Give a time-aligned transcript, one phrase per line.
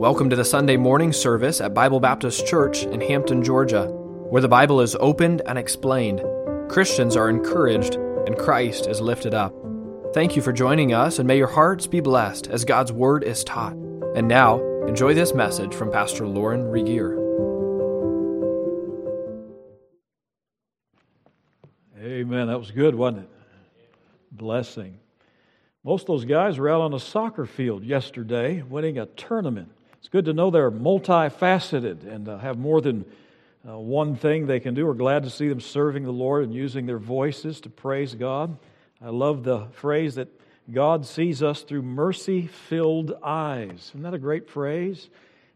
[0.00, 3.84] Welcome to the Sunday morning service at Bible Baptist Church in Hampton, Georgia,
[4.30, 6.22] where the Bible is opened and explained.
[6.70, 9.54] Christians are encouraged and Christ is lifted up.
[10.14, 13.44] Thank you for joining us, and may your hearts be blessed as God's Word is
[13.44, 13.74] taught.
[14.14, 17.12] And now, enjoy this message from Pastor Lauren Regier.
[22.02, 22.46] Amen.
[22.46, 23.30] That was good, wasn't it?
[24.32, 24.98] Blessing.
[25.84, 29.72] Most of those guys were out on a soccer field yesterday winning a tournament.
[30.00, 33.04] It's good to know they're multifaceted and uh, have more than
[33.68, 34.86] uh, one thing they can do.
[34.86, 38.56] We're glad to see them serving the Lord and using their voices to praise God.
[39.02, 40.28] I love the phrase that
[40.72, 43.90] God sees us through mercy filled eyes.
[43.90, 45.10] Isn't that a great phrase?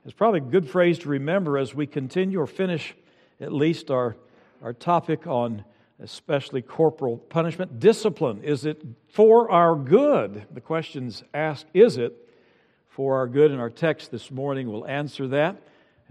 [0.05, 2.95] It's probably a good phrase to remember as we continue or finish
[3.41, 4.14] at least our,
[4.62, 5.64] our topic on
[6.00, 7.80] especially corporal punishment.
[7.80, 10.45] Discipline, is it for our good?
[10.52, 12.23] The question's asked, is it
[12.95, 13.51] for our good?
[13.51, 15.57] And our text this morning will answer that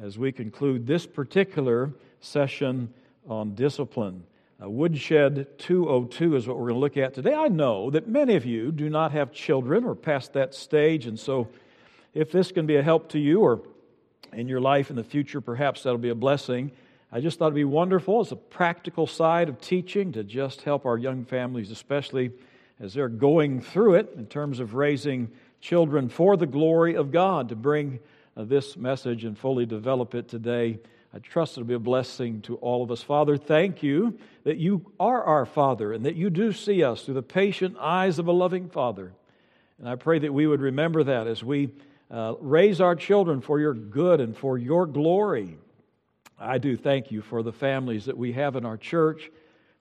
[0.02, 2.94] as we conclude this particular session
[3.26, 4.26] on discipline.
[4.62, 7.34] Uh, Woodshed 202 is what we're going to look at today.
[7.34, 11.18] I know that many of you do not have children or past that stage, and
[11.18, 11.48] so
[12.14, 13.62] if this can be a help to you or
[14.34, 16.70] in your life in the future, perhaps that'll be a blessing.
[17.14, 20.86] I just thought it'd be wonderful as a practical side of teaching to just help
[20.86, 22.32] our young families, especially
[22.82, 25.32] as they're going through it in terms of raising
[25.64, 28.00] children for the glory of God, to bring
[28.36, 30.78] uh, this message and fully develop it today.
[31.14, 33.02] I trust it'll be a blessing to all of us.
[33.02, 37.14] Father, thank you that you are our Father and that you do see us through
[37.14, 39.14] the patient eyes of a loving Father.
[39.80, 41.70] And I pray that we would remember that as we
[42.12, 45.58] uh, raise our children for your good and for your glory.
[46.38, 49.32] I do thank you for the families that we have in our church.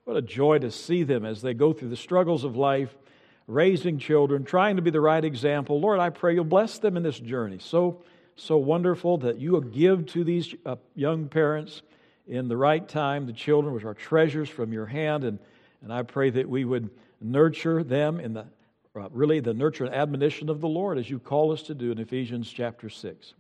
[0.04, 2.96] What a joy to see them as they go through the struggles of life,
[3.46, 5.80] raising children, trying to be the right example.
[5.80, 7.58] Lord, I pray you'll bless them in this journey.
[7.58, 8.02] So,
[8.36, 11.82] so wonderful that you will give to these uh, young parents
[12.26, 15.24] in the right time the children, which are treasures from your hand.
[15.24, 15.38] And,
[15.82, 18.46] and I pray that we would nurture them in the
[18.94, 21.92] uh, really the nurture and admonition of the Lord as you call us to do
[21.92, 23.32] in Ephesians chapter 6.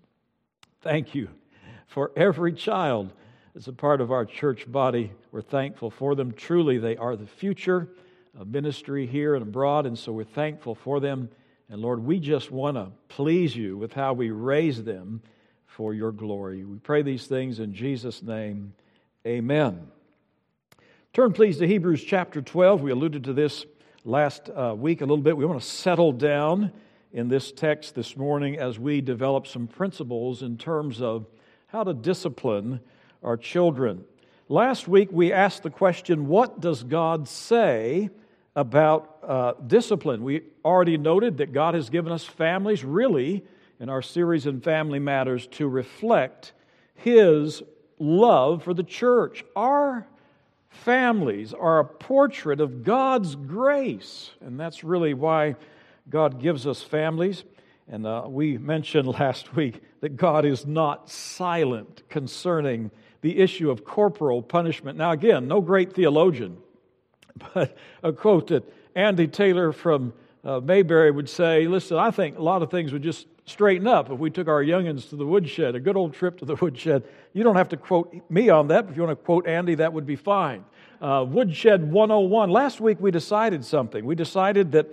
[0.80, 1.28] Thank you
[1.88, 3.12] for every child
[3.52, 5.12] that's a part of our church body.
[5.30, 6.32] We're thankful for them.
[6.32, 7.88] Truly, they are the future
[8.44, 11.28] ministry here and abroad, and so we're thankful for them.
[11.68, 15.22] And Lord, we just want to please you with how we raise them
[15.66, 16.64] for your glory.
[16.64, 18.74] We pray these things in Jesus' name.
[19.26, 19.86] Amen.
[21.12, 22.82] Turn, please, to Hebrews chapter 12.
[22.82, 23.66] We alluded to this
[24.04, 25.36] last uh, week a little bit.
[25.36, 26.72] We want to settle down
[27.12, 31.26] in this text this morning as we develop some principles in terms of
[31.66, 32.80] how to discipline
[33.22, 34.04] our children.
[34.48, 38.10] Last week, we asked the question what does God say
[38.54, 40.22] about uh, discipline?
[40.22, 43.44] We already noted that God has given us families, really,
[43.80, 46.52] in our series in Family Matters, to reflect
[46.94, 47.62] His
[47.98, 49.44] love for the church.
[49.56, 50.06] Our
[50.68, 55.56] families are a portrait of God's grace, and that's really why
[56.08, 57.44] God gives us families.
[57.88, 63.84] And uh, we mentioned last week that God is not silent concerning the issue of
[63.84, 64.98] corporal punishment.
[64.98, 66.56] Now, again, no great theologian,
[67.54, 70.12] but a quote that Andy Taylor from
[70.44, 74.10] uh, Mayberry would say Listen, I think a lot of things would just straighten up
[74.10, 77.04] if we took our youngins to the woodshed, a good old trip to the woodshed.
[77.32, 78.88] You don't have to quote me on that.
[78.88, 80.64] If you want to quote Andy, that would be fine.
[81.00, 82.50] Uh, woodshed 101.
[82.50, 84.04] Last week we decided something.
[84.04, 84.86] We decided that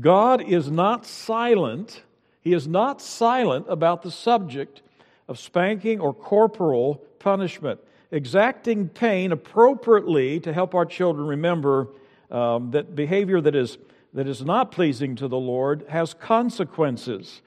[0.00, 2.02] God is not silent
[2.46, 4.80] he is not silent about the subject
[5.26, 7.80] of spanking or corporal punishment,
[8.16, 11.88] exacting pain appropriately to help our children remember
[12.30, 13.78] um, that behavior that is,
[14.14, 17.42] that is not pleasing to the Lord has consequences.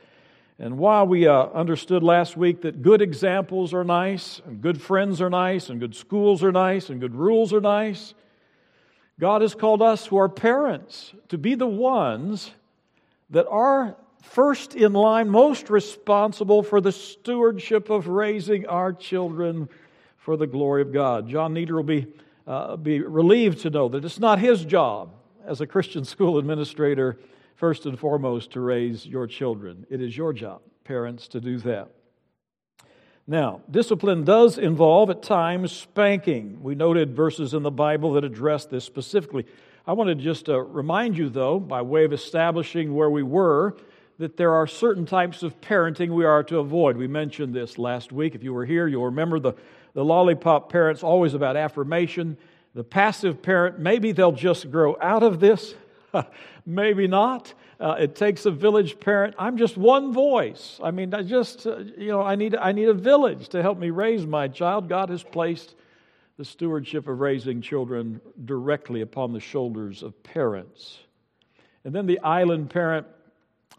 [0.60, 5.22] And while we uh, understood last week that good examples are nice, and good friends
[5.22, 8.14] are nice, and good schools are nice, and good rules are nice,
[9.20, 12.52] God has called us who are parents to be the ones
[13.30, 19.68] that are first in line, most responsible for the stewardship of raising our children
[20.20, 21.28] for the glory of God.
[21.28, 22.06] John Nieder will be,
[22.46, 25.14] uh, be relieved to know that it's not his job
[25.46, 27.18] as a Christian school administrator,
[27.56, 29.86] first and foremost, to raise your children.
[29.90, 31.90] It is your job, parents, to do that.
[33.28, 36.64] Now, discipline does involve at times spanking.
[36.64, 39.46] We noted verses in the Bible that address this specifically.
[39.86, 43.78] I want to just uh, remind you, though, by way of establishing where we were,
[44.20, 46.98] that there are certain types of parenting we are to avoid.
[46.98, 48.36] We mentioned this last week.
[48.36, 49.54] If you were here, you'll remember the,
[49.94, 52.38] the lollipop parent's always about affirmation.
[52.76, 55.74] The passive parent, maybe they'll just grow out of this,
[56.66, 57.54] maybe not.
[57.80, 59.36] Uh, it takes a village parent.
[59.40, 60.82] I'm just one voice.
[60.84, 63.80] I mean, I just, uh, you know, I need, I need a village to help
[63.80, 64.90] me raise my child.
[64.90, 65.76] God has placed
[66.36, 71.00] the stewardship of raising children directly upon the shoulders of parents.
[71.86, 73.08] And then the island parent,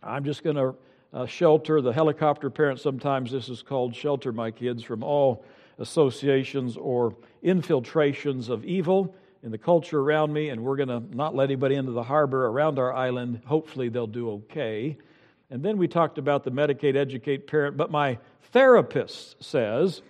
[0.02, 0.74] I'm just going to
[1.12, 5.44] uh, shelter, the helicopter parent, sometimes this is called shelter my kids from all
[5.78, 11.34] associations or infiltrations of evil in the culture around me, and we're going to not
[11.34, 13.40] let anybody into the harbor around our island.
[13.46, 14.96] Hopefully, they'll do okay.
[15.50, 18.18] And then we talked about the Medicaid Educate parent, but my
[18.52, 20.02] therapist says,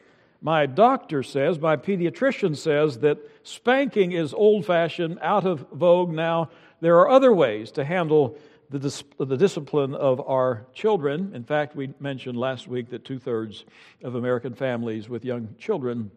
[0.42, 6.50] my doctor says, my pediatrician says that spanking is old fashioned, out of vogue now.
[6.80, 8.36] There are other ways to handle
[8.70, 11.32] the, dis- the discipline of our children.
[11.34, 13.64] In fact, we mentioned last week that two thirds
[14.02, 16.10] of American families with young children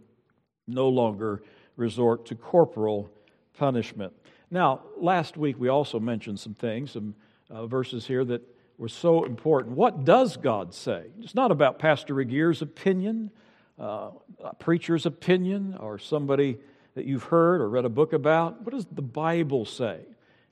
[0.67, 1.43] no longer
[1.75, 3.09] resort to corporal
[3.57, 4.13] punishment.
[4.51, 7.15] Now, last week we also mentioned some things, some
[7.49, 8.41] uh, verses here that
[8.77, 9.75] were so important.
[9.75, 11.07] What does God say?
[11.21, 13.31] It's not about Pastor Regier's opinion,
[13.79, 14.11] uh,
[14.43, 16.59] a preacher's opinion, or somebody
[16.93, 18.61] that you've heard or read a book about.
[18.61, 20.01] What does the Bible say?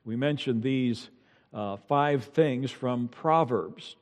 [0.04, 1.12] We mentioned these
[1.54, 3.96] uh, five things from Proverbs.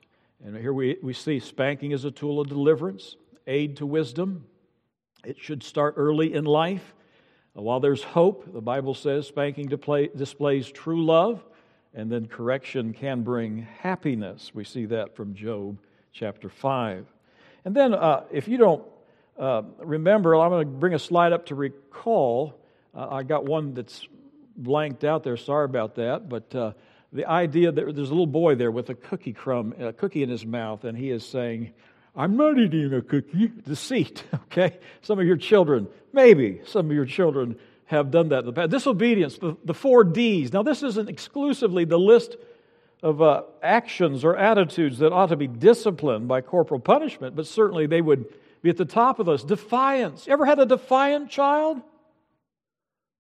[0.44, 3.16] And here we, we see spanking as a tool of deliverance,
[3.48, 4.46] aid to wisdom.
[5.26, 6.94] It should start early in life.
[7.58, 11.44] Uh, while there's hope, the Bible says spanking display, displays true love,
[11.94, 14.52] and then correction can bring happiness.
[14.54, 15.78] We see that from Job
[16.14, 17.06] chapter 5.
[17.66, 18.84] And then, uh, if you don't
[19.38, 22.60] uh, remember, I'm going to bring a slide up to recall.
[22.96, 24.08] Uh, I got one that's
[24.56, 25.38] blanked out there.
[25.38, 26.30] Sorry about that.
[26.30, 26.74] But uh,
[27.12, 30.30] the idea that there's a little boy there with a cookie crumb, a cookie in
[30.30, 31.74] his mouth, and he is saying,
[32.16, 33.48] I'm not eating a cookie.
[33.48, 34.78] Deceit, okay?
[35.02, 38.70] Some of your children, maybe some of your children have done that in the past.
[38.70, 40.54] Disobedience, the, the four D's.
[40.54, 42.36] Now, this isn't exclusively the list
[43.02, 47.88] of uh, actions or attitudes that ought to be disciplined by corporal punishment, but certainly
[47.88, 48.26] they would
[48.62, 49.44] be at the top of those.
[49.44, 50.28] Defiance.
[50.28, 51.82] You ever had a defiant child?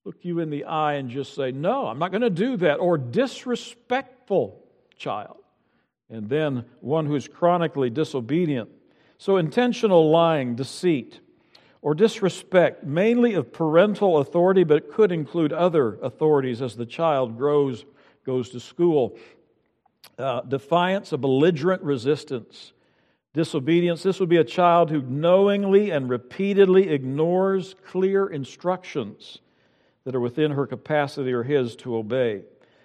[0.05, 2.77] Look you in the eye and just say, No, I'm not going to do that,
[2.77, 4.63] or disrespectful
[4.97, 5.37] child.
[6.09, 8.69] And then one who's chronically disobedient.
[9.17, 11.19] So, intentional lying, deceit,
[11.81, 17.37] or disrespect, mainly of parental authority, but it could include other authorities as the child
[17.37, 17.85] grows,
[18.25, 19.17] goes to school.
[20.17, 22.73] Uh, defiance, a belligerent resistance.
[23.33, 29.39] Disobedience, this would be a child who knowingly and repeatedly ignores clear instructions
[30.03, 32.43] that are within her capacity or his to obey.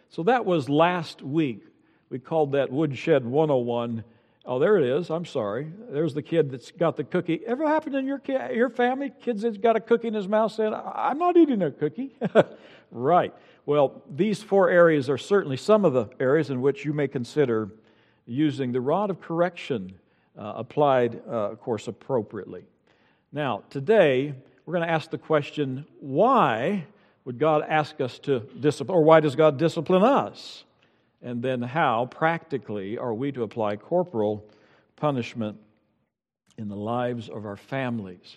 [0.08, 1.64] So that was last week.
[2.10, 4.04] We called that Woodshed 101.
[4.46, 5.10] Oh, there it is.
[5.10, 5.72] I'm sorry.
[5.90, 7.40] There's the kid that's got the cookie.
[7.46, 8.20] Ever happened in your,
[8.52, 9.12] your family?
[9.22, 12.14] Kids that's got a cookie in his mouth saying, I'm not eating a cookie.
[12.90, 13.34] right.
[13.66, 17.70] Well, these four areas are certainly some of the areas in which you may consider
[18.26, 19.94] using the rod of correction
[20.38, 22.64] uh, applied, uh, of course, appropriately.
[23.32, 24.34] Now, today,
[24.66, 26.86] we're going to ask the question why
[27.24, 30.64] would God ask us to discipline, or why does God discipline us?
[31.22, 34.44] And then how, practically, are we to apply corporal
[34.96, 35.58] punishment
[36.58, 38.36] in the lives of our families?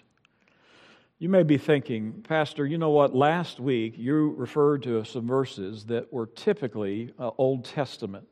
[1.20, 3.16] You may be thinking, Pastor, you know what?
[3.16, 8.28] Last week you referred to some verses that were typically uh, Old Testament.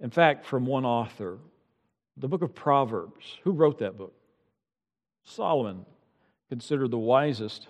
[0.00, 1.38] In fact, from one author,
[2.16, 3.38] the book of Proverbs.
[3.42, 4.14] Who wrote that book?
[5.24, 5.86] Solomon,
[6.50, 7.68] considered the wisest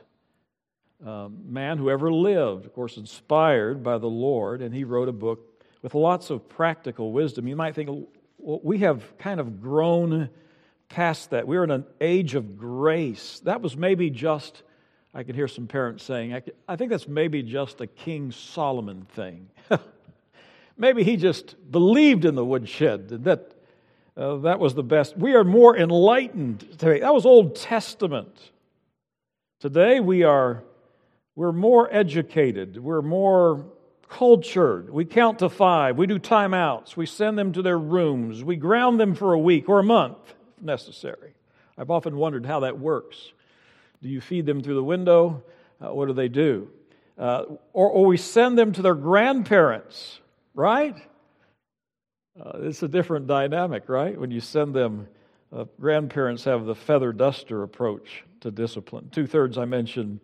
[1.04, 5.12] um, man who ever lived, of course, inspired by the Lord, and he wrote a
[5.12, 7.46] book with lots of practical wisdom.
[7.46, 7.90] You might think,
[8.38, 10.30] well, we have kind of grown
[10.88, 11.46] past that.
[11.46, 13.40] We're in an age of grace.
[13.40, 14.62] That was maybe just,
[15.12, 18.32] I can hear some parents saying, I, could, I think that's maybe just a King
[18.32, 19.50] Solomon thing.
[20.78, 23.50] maybe he just believed in the woodshed, that
[24.16, 25.16] uh, that was the best.
[25.16, 27.00] We are more enlightened today.
[27.00, 28.52] That was Old Testament.
[29.58, 30.62] Today we are
[31.36, 32.78] we're more educated.
[32.78, 33.66] We're more
[34.08, 34.90] cultured.
[34.90, 35.98] We count to five.
[35.98, 36.96] We do timeouts.
[36.96, 38.44] We send them to their rooms.
[38.44, 40.18] We ground them for a week or a month
[40.56, 41.34] if necessary.
[41.76, 43.32] I've often wondered how that works.
[44.02, 45.42] Do you feed them through the window?
[45.80, 46.68] Uh, what do they do?
[47.18, 50.20] Uh, or, or, we send them to their grandparents,
[50.52, 50.96] right?
[52.38, 54.18] Uh, it's a different dynamic, right?
[54.18, 55.06] When you send them,
[55.52, 59.10] uh, grandparents have the feather duster approach to discipline.
[59.12, 60.18] Two thirds, I mentioned,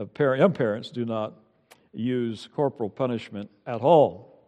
[0.00, 1.34] of young parents do not
[1.92, 4.40] use corporal punishment at all.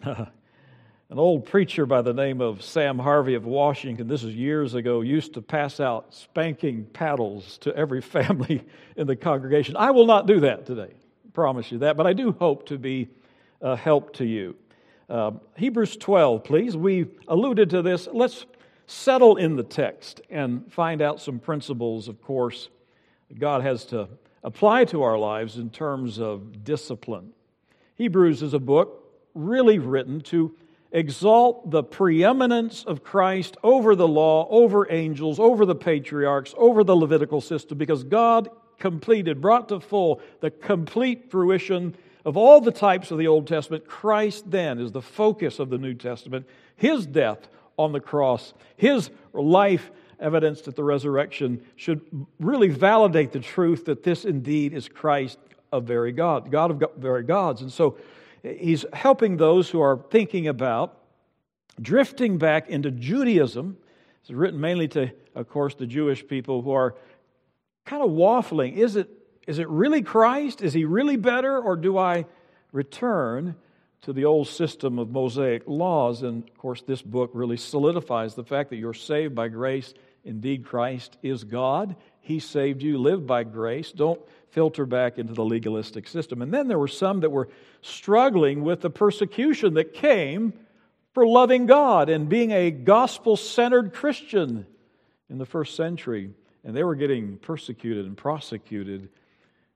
[0.02, 5.00] An old preacher by the name of Sam Harvey of Washington, this is years ago,
[5.00, 9.76] used to pass out spanking paddles to every family in the congregation.
[9.76, 10.94] I will not do that today,
[11.32, 13.08] promise you that, but I do hope to be
[13.60, 14.54] a help to you.
[15.08, 16.76] Uh, Hebrews 12, please.
[16.76, 18.06] We alluded to this.
[18.12, 18.46] Let's
[18.86, 22.68] settle in the text and find out some principles, of course,
[23.36, 24.08] God has to
[24.42, 27.32] apply to our lives in terms of discipline.
[27.96, 29.04] Hebrews is a book
[29.34, 30.54] really written to
[30.92, 36.96] exalt the preeminence of Christ over the law, over angels, over the patriarchs, over the
[36.96, 41.94] Levitical system, because God completed, brought to full the complete fruition
[42.24, 43.86] of all the types of the Old Testament.
[43.86, 46.46] Christ then is the focus of the New Testament.
[46.76, 52.00] His death on the cross, his life evidenced at the resurrection should
[52.38, 55.38] really validate the truth that this indeed is Christ
[55.72, 57.62] of very God, God of very gods.
[57.62, 57.96] And so
[58.42, 60.96] he's helping those who are thinking about
[61.80, 63.76] drifting back into Judaism.
[64.22, 66.94] It's written mainly to, of course, the Jewish people who are
[67.86, 68.76] kind of waffling.
[68.76, 69.08] Is it,
[69.46, 70.62] is it really Christ?
[70.62, 71.58] Is he really better?
[71.58, 72.26] Or do I
[72.72, 73.56] return
[74.02, 76.22] to the old system of Mosaic laws?
[76.22, 79.94] And of course, this book really solidifies the fact that you're saved by grace.
[80.24, 81.96] Indeed, Christ is God.
[82.20, 82.98] He saved you.
[82.98, 83.92] Live by grace.
[83.92, 86.42] Don't filter back into the legalistic system.
[86.42, 87.48] And then there were some that were
[87.82, 90.52] struggling with the persecution that came
[91.14, 94.66] for loving God and being a gospel centered Christian
[95.28, 96.30] in the first century.
[96.64, 99.08] And they were getting persecuted and prosecuted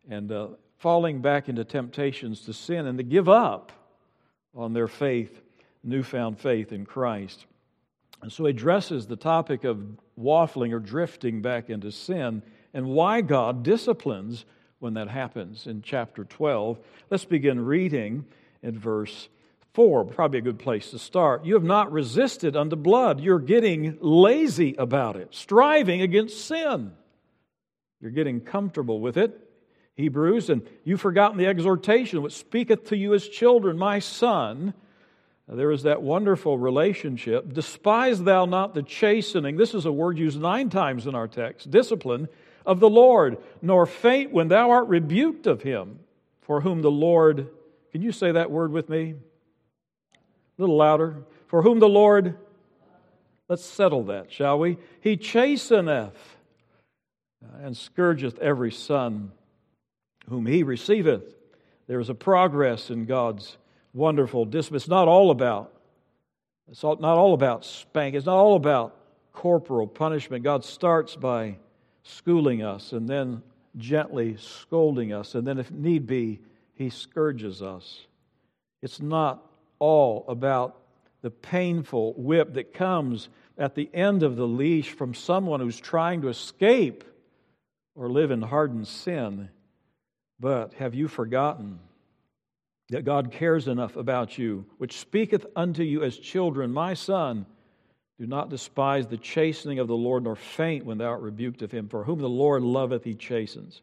[0.08, 0.48] and uh,
[0.78, 3.72] falling back into temptations to sin and to give up
[4.54, 5.40] on their faith,
[5.82, 7.46] newfound faith in Christ.
[8.22, 9.78] And so he addresses the topic of
[10.18, 12.42] waffling or drifting back into sin
[12.72, 14.44] and why God disciplines
[14.78, 16.78] when that happens in chapter 12.
[17.10, 18.24] Let's begin reading
[18.62, 19.28] in verse
[19.74, 21.44] 4, probably a good place to start.
[21.44, 23.20] You have not resisted unto blood.
[23.20, 26.92] You're getting lazy about it, striving against sin.
[28.00, 29.40] You're getting comfortable with it.
[29.96, 34.74] Hebrews, and you've forgotten the exhortation which speaketh to you as children, my son.
[35.46, 37.52] There is that wonderful relationship.
[37.52, 39.56] Despise thou not the chastening.
[39.56, 41.70] This is a word used nine times in our text.
[41.70, 42.28] Discipline
[42.64, 45.98] of the Lord, nor faint when thou art rebuked of him,
[46.40, 47.48] for whom the Lord,
[47.92, 49.14] can you say that word with me?
[50.14, 51.24] A little louder.
[51.48, 52.36] For whom the Lord,
[53.48, 54.78] let's settle that, shall we?
[55.00, 56.16] He chasteneth
[57.62, 59.30] and scourgeth every son
[60.28, 61.34] whom he receiveth.
[61.86, 63.58] There is a progress in God's
[63.94, 64.76] wonderful discipline.
[64.76, 65.72] It's not all about,
[66.70, 68.14] it's not all about spank.
[68.14, 68.94] It's not all about
[69.32, 70.44] corporal punishment.
[70.44, 71.56] God starts by
[72.02, 73.42] schooling us and then
[73.76, 76.40] gently scolding us, and then, if need be,
[76.74, 78.06] he scourges us.
[78.82, 79.44] It's not
[79.78, 80.76] all about
[81.22, 86.22] the painful whip that comes at the end of the leash from someone who's trying
[86.22, 87.02] to escape
[87.94, 89.48] or live in hardened sin.
[90.38, 91.78] But have you forgotten
[92.94, 97.44] that God cares enough about you, which speaketh unto you as children, My son,
[98.20, 101.72] do not despise the chastening of the Lord, nor faint when thou art rebuked of
[101.72, 101.88] him.
[101.88, 103.82] For whom the Lord loveth, he chastens,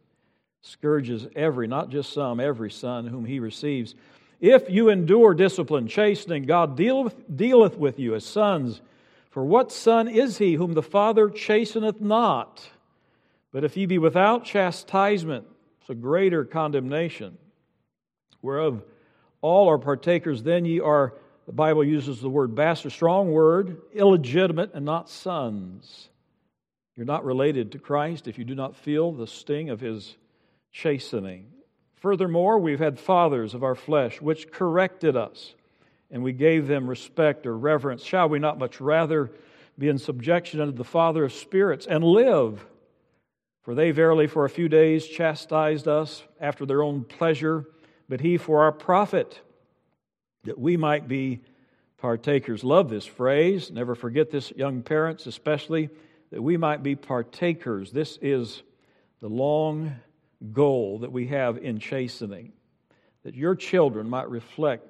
[0.62, 3.96] scourges every, not just some, every son whom he receives.
[4.40, 8.80] If you endure discipline, chastening, God dealeth, dealeth with you as sons.
[9.30, 12.66] For what son is he whom the Father chasteneth not?
[13.52, 15.46] But if ye be without chastisement,
[15.82, 17.38] it's a greater condemnation,
[18.42, 18.84] whereof
[19.42, 21.14] all are partakers, then ye are
[21.48, 26.10] the Bible uses the word bastard, strong word, illegitimate, and not sons.
[26.96, 30.16] You're not related to Christ if you do not feel the sting of his
[30.72, 31.48] chastening.
[31.96, 35.56] Furthermore, we've had fathers of our flesh which corrected us,
[36.10, 38.04] and we gave them respect or reverence.
[38.04, 39.32] Shall we not much rather
[39.78, 42.66] be in subjection unto the Father of spirits and live?
[43.64, 47.66] For they verily for a few days chastised us after their own pleasure,
[48.12, 49.40] but he for our profit
[50.44, 51.40] that we might be
[51.98, 52.62] partakers.
[52.62, 53.72] Love this phrase.
[53.72, 55.90] Never forget this, young parents, especially,
[56.30, 57.94] that we might be partakers.
[57.94, 58.64] This is
[59.22, 59.96] the long
[60.52, 62.52] goal that we have in chastening,
[63.24, 64.86] that your children might reflect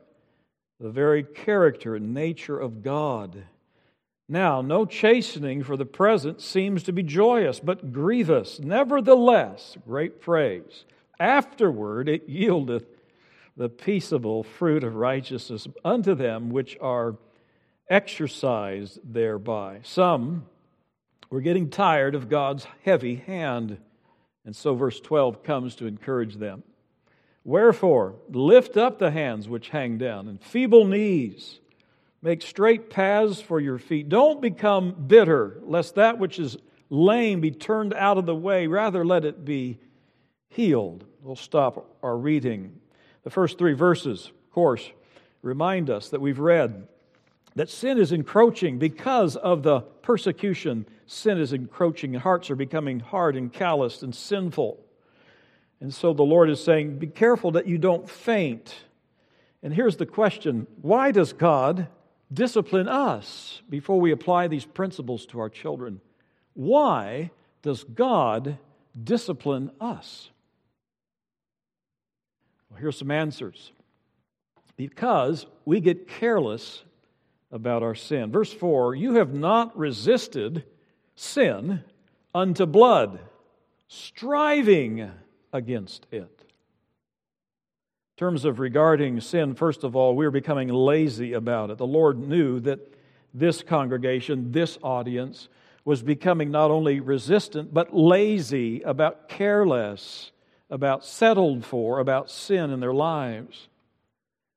[0.80, 3.44] the very character and nature of God.
[4.28, 8.60] Now, no chastening for the present seems to be joyous, but grievous.
[8.60, 10.86] Nevertheless, great phrase,
[11.20, 12.86] afterward it yieldeth
[13.58, 17.16] the peaceable fruit of righteousness unto them which are
[17.90, 19.80] exercised thereby.
[19.84, 20.46] Some
[21.30, 23.78] were getting tired of God's heavy hand,
[24.46, 26.64] and so verse 12 comes to encourage them.
[27.44, 31.60] Wherefore, lift up the hands which hang down, and feeble knees.
[32.22, 34.10] Make straight paths for your feet.
[34.10, 36.58] Don't become bitter, lest that which is
[36.90, 38.68] lame be turned out of the way.
[38.68, 39.80] Rather, let it be
[40.50, 41.04] healed.
[41.22, 42.81] We'll stop our reading
[43.24, 44.90] the first three verses, of course,
[45.42, 46.88] remind us that we've read
[47.56, 50.86] that sin is encroaching because of the persecution.
[51.06, 54.80] Sin is encroaching, and hearts are becoming hard and calloused and sinful.
[55.82, 58.74] And so the Lord is saying, Be careful that you don't faint.
[59.64, 61.88] And here's the question why does God
[62.32, 66.00] discipline us before we apply these principles to our children?
[66.54, 68.58] Why does God
[69.02, 70.30] discipline us?
[72.72, 73.72] Well, here's some answers.
[74.78, 76.84] Because we get careless
[77.52, 78.32] about our sin.
[78.32, 80.64] Verse 4 You have not resisted
[81.16, 81.84] sin
[82.34, 83.20] unto blood,
[83.88, 85.12] striving
[85.52, 86.44] against it.
[88.16, 91.78] In terms of regarding sin, first of all, we're becoming lazy about it.
[91.78, 92.80] The Lord knew that
[93.34, 95.50] this congregation, this audience,
[95.84, 100.32] was becoming not only resistant, but lazy, about careless,
[100.72, 103.68] about settled for, about sin in their lives.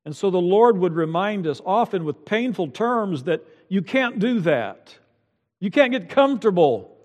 [0.05, 4.39] And so the Lord would remind us often with painful terms that you can't do
[4.41, 4.97] that.
[5.59, 6.95] You can't get comfortable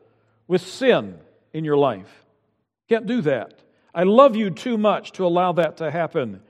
[0.47, 1.19] with sin
[1.53, 2.25] in your life.
[2.89, 3.55] Can't do that.
[3.95, 6.41] I love you too much to allow that to happen.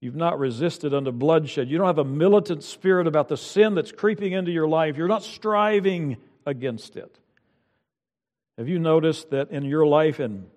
[0.00, 1.68] You've not resisted unto bloodshed.
[1.68, 4.96] You don't have a militant spirit about the sin that's creeping into your life.
[4.96, 7.18] You're not striving against it.
[8.58, 10.48] Have you noticed that in your life and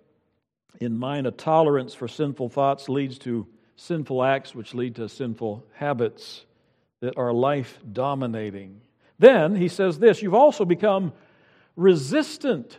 [0.79, 5.65] in mine, a tolerance for sinful thoughts leads to sinful acts, which lead to sinful
[5.73, 6.45] habits
[7.01, 8.81] that are life dominating?
[9.19, 11.13] Then he says this You've also become
[11.75, 12.77] resistant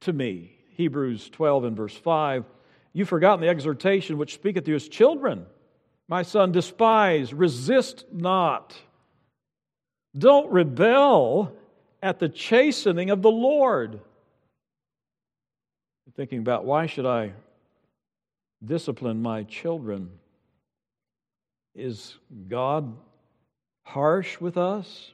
[0.00, 0.52] to me.
[0.76, 2.44] Hebrews 12 and verse 5.
[2.92, 5.46] You've forgotten the exhortation which speaketh to you as children.
[6.08, 8.74] My son, despise, resist not.
[10.16, 11.56] Don't rebel
[12.02, 14.00] at the chastening of the Lord.
[16.16, 17.32] Thinking about why should I
[18.64, 20.10] discipline my children?
[21.74, 22.16] Is
[22.48, 22.96] God
[23.82, 25.12] harsh with us?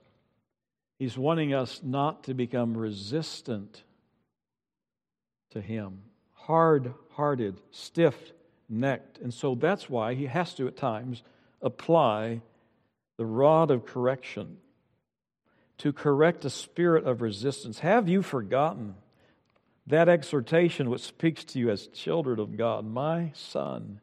[0.99, 3.83] He's wanting us not to become resistant
[5.50, 6.02] to Him,
[6.35, 8.33] hard hearted, stiff
[8.68, 9.18] necked.
[9.18, 11.22] And so that's why He has to, at times,
[11.62, 12.42] apply
[13.16, 14.59] the rod of correction
[15.79, 17.79] to correct a spirit of resistance.
[17.79, 18.94] Have you forgotten
[19.90, 22.87] that exhortation which speaks to you as children of God?
[22.87, 24.00] My son,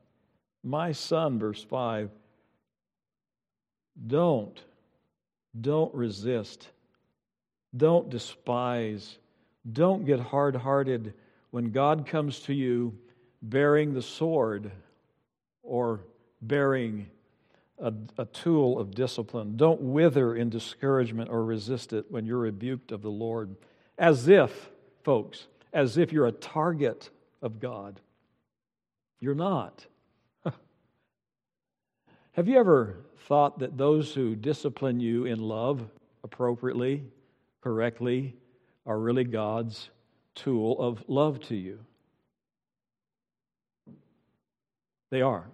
[0.63, 2.09] my son, verse 5.
[4.05, 4.61] Don't,
[5.59, 6.69] don't resist.
[7.75, 9.17] Don't despise.
[9.71, 11.13] Don't get hard hearted
[11.51, 12.97] when God comes to you
[13.41, 14.71] bearing the sword
[15.63, 16.01] or
[16.41, 17.07] bearing
[17.79, 19.55] a, a, tool of discipline.
[19.55, 23.55] Don't wither in discouragement or resist it when you're rebuked of the Lord.
[23.97, 24.69] As if,
[25.03, 25.47] folks,
[25.77, 27.11] as if you're a target
[27.43, 28.01] of God.
[29.19, 29.85] You're not.
[32.31, 35.87] Have you ever thought that those who discipline you in love
[36.23, 37.03] appropriately,
[37.61, 38.35] correctly,
[38.87, 39.91] are really God's
[40.33, 41.77] tool of love to you?
[45.11, 45.45] They are.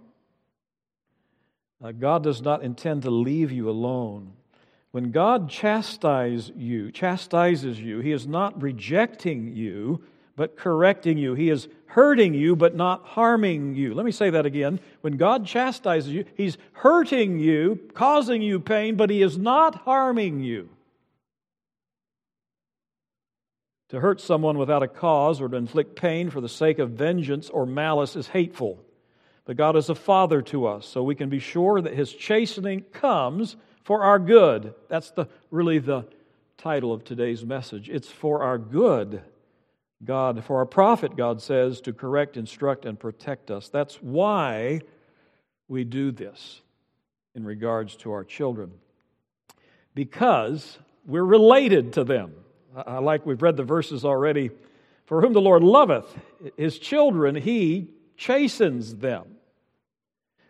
[1.84, 4.32] Uh, God does not intend to leave you alone.
[4.92, 10.02] When God chastises you, chastises you, He is not rejecting you,
[10.36, 11.34] but correcting you.
[11.36, 13.94] He is hurting you, but not harming you.
[13.94, 14.80] Let me say that again.
[15.02, 20.42] When God chastises you, He's hurting you, causing you pain, but He is not harming
[20.42, 20.70] you.
[23.90, 27.50] To hurt someone without a cause or to inflict pain for the sake of vengeance
[27.50, 28.84] or malice is hateful.
[29.46, 32.82] But God is a father to us, so we can be sure that his chastening
[32.92, 34.74] comes for our good.
[34.88, 36.06] That's the really the
[36.58, 37.90] title of today's message.
[37.90, 39.22] It's for our good.
[40.06, 43.70] God, for our profit, God says, to correct, instruct, and protect us.
[43.70, 44.82] That's why
[45.68, 46.62] we do this
[47.36, 48.72] in regards to our children.
[49.96, 52.34] Because we're related to them.
[52.76, 54.52] I like we've read the verses already.
[55.06, 56.18] For whom the Lord loveth,
[56.58, 59.26] his children, he chastens them.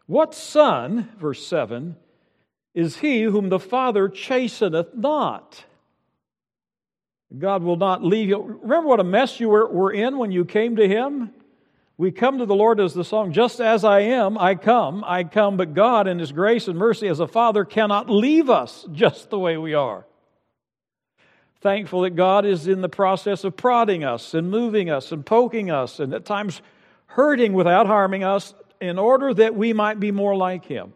[0.05, 1.95] What son, verse 7,
[2.73, 5.65] is he whom the Father chasteneth not?
[7.37, 8.59] God will not leave you.
[8.61, 11.31] Remember what a mess you were, were in when you came to Him?
[11.97, 15.23] We come to the Lord as the song, just as I am, I come, I
[15.23, 19.29] come, but God in His grace and mercy as a Father cannot leave us just
[19.29, 20.05] the way we are.
[21.61, 25.71] Thankful that God is in the process of prodding us and moving us and poking
[25.71, 26.61] us and at times
[27.05, 30.93] hurting without harming us in order that we might be more like him.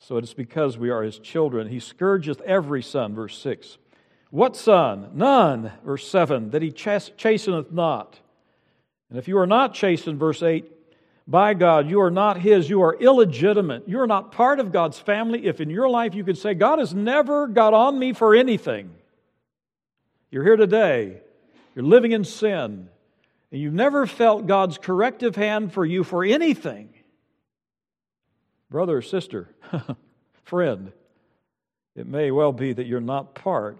[0.00, 1.68] So it is because we are his children.
[1.68, 3.78] He scourgeth every son, verse 6.
[4.30, 5.10] What son?
[5.14, 8.18] None, verse 7, that he chasteneth not.
[9.08, 10.70] And if you are not chastened, verse 8,
[11.28, 11.90] by God.
[11.90, 12.70] You are not His.
[12.70, 13.86] You are illegitimate.
[13.86, 15.46] You are not part of God's family.
[15.46, 18.90] If in your life you could say, God has never got on me for anything,
[20.30, 21.20] you're here today,
[21.74, 22.88] you're living in sin,
[23.52, 26.88] and you've never felt God's corrective hand for you for anything,
[28.70, 29.48] brother or sister,
[30.44, 30.92] friend,
[31.94, 33.78] it may well be that you're not part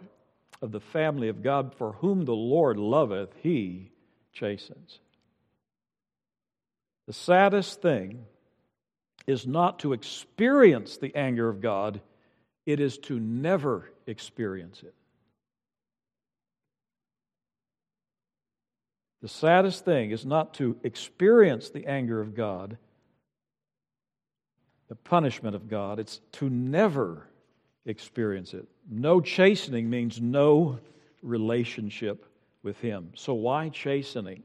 [0.60, 3.92] of the family of God for whom the Lord loveth, he
[4.32, 5.00] chastens.
[7.06, 8.24] The saddest thing
[9.26, 12.00] is not to experience the anger of God,
[12.66, 14.94] it is to never experience it.
[19.20, 22.78] The saddest thing is not to experience the anger of God,
[24.88, 27.26] the punishment of God, it's to never
[27.88, 28.68] experience it.
[28.88, 30.78] No chastening means no
[31.22, 32.24] relationship
[32.62, 33.10] with Him.
[33.14, 34.44] So, why chastening?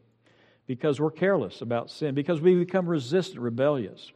[0.67, 4.11] because we're careless about sin, because we become resistant, rebellious,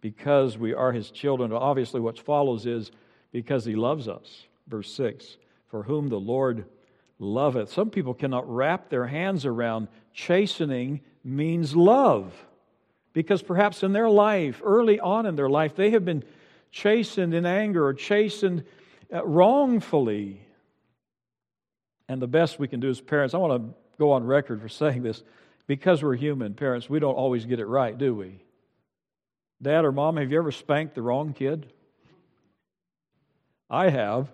[0.00, 1.52] because we are his children.
[1.52, 2.90] Obviously, what follows is
[3.30, 4.46] because he loves us.
[4.66, 5.36] Verse 6
[5.68, 6.66] For whom the Lord
[7.18, 7.72] loveth.
[7.72, 12.32] Some people cannot wrap their hands around chastening means love,
[13.12, 16.24] because perhaps in their life, early on in their life, they have been
[16.72, 18.64] chastened in anger or chastened
[19.14, 20.40] uh, wrongfully.
[22.08, 24.68] And the best we can do as parents, I want to go on record for
[24.68, 25.22] saying this
[25.66, 28.42] because we're human, parents, we don't always get it right, do we?
[29.62, 31.72] Dad or mom, have you ever spanked the wrong kid?
[33.70, 34.28] I have.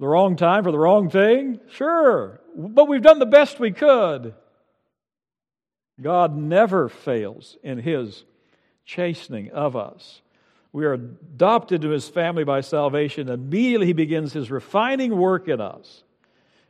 [0.00, 1.60] The wrong time for the wrong thing?
[1.70, 2.40] Sure.
[2.56, 4.34] But we've done the best we could.
[6.00, 8.24] God never fails in His
[8.84, 10.20] chastening of us.
[10.76, 13.30] We are adopted to His family by salvation.
[13.30, 16.04] Immediately He begins His refining work in us.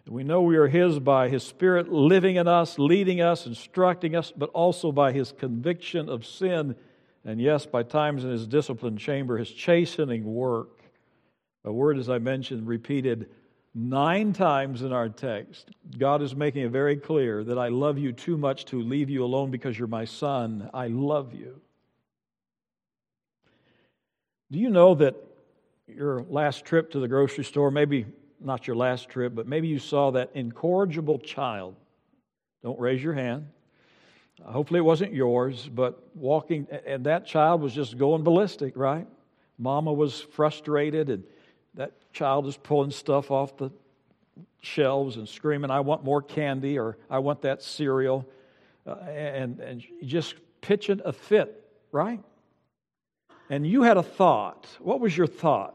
[0.07, 4.31] We know we are His by His Spirit living in us, leading us, instructing us,
[4.37, 6.77] but also by His conviction of sin,
[7.25, 10.83] and yes, by times in His discipline chamber, His chastening work.
[11.65, 13.29] A word, as I mentioned, repeated
[13.75, 15.73] nine times in our text.
[15.99, 19.25] God is making it very clear that I love you too much to leave you
[19.25, 20.71] alone because you're my son.
[20.73, 21.61] I love you.
[24.51, 25.17] Do you know that
[25.89, 28.07] your last trip to the grocery store, maybe
[28.41, 31.75] not your last trip, but maybe you saw that incorrigible child.
[32.63, 33.49] Don't raise your hand.
[34.45, 39.07] Hopefully, it wasn't yours, but walking, and that child was just going ballistic, right?
[39.59, 41.25] Mama was frustrated, and
[41.75, 43.71] that child is pulling stuff off the
[44.61, 48.27] shelves and screaming, I want more candy, or I want that cereal,
[48.87, 52.21] uh, and, and just pitching a fit, right?
[53.49, 54.67] And you had a thought.
[54.81, 55.75] What was your thought?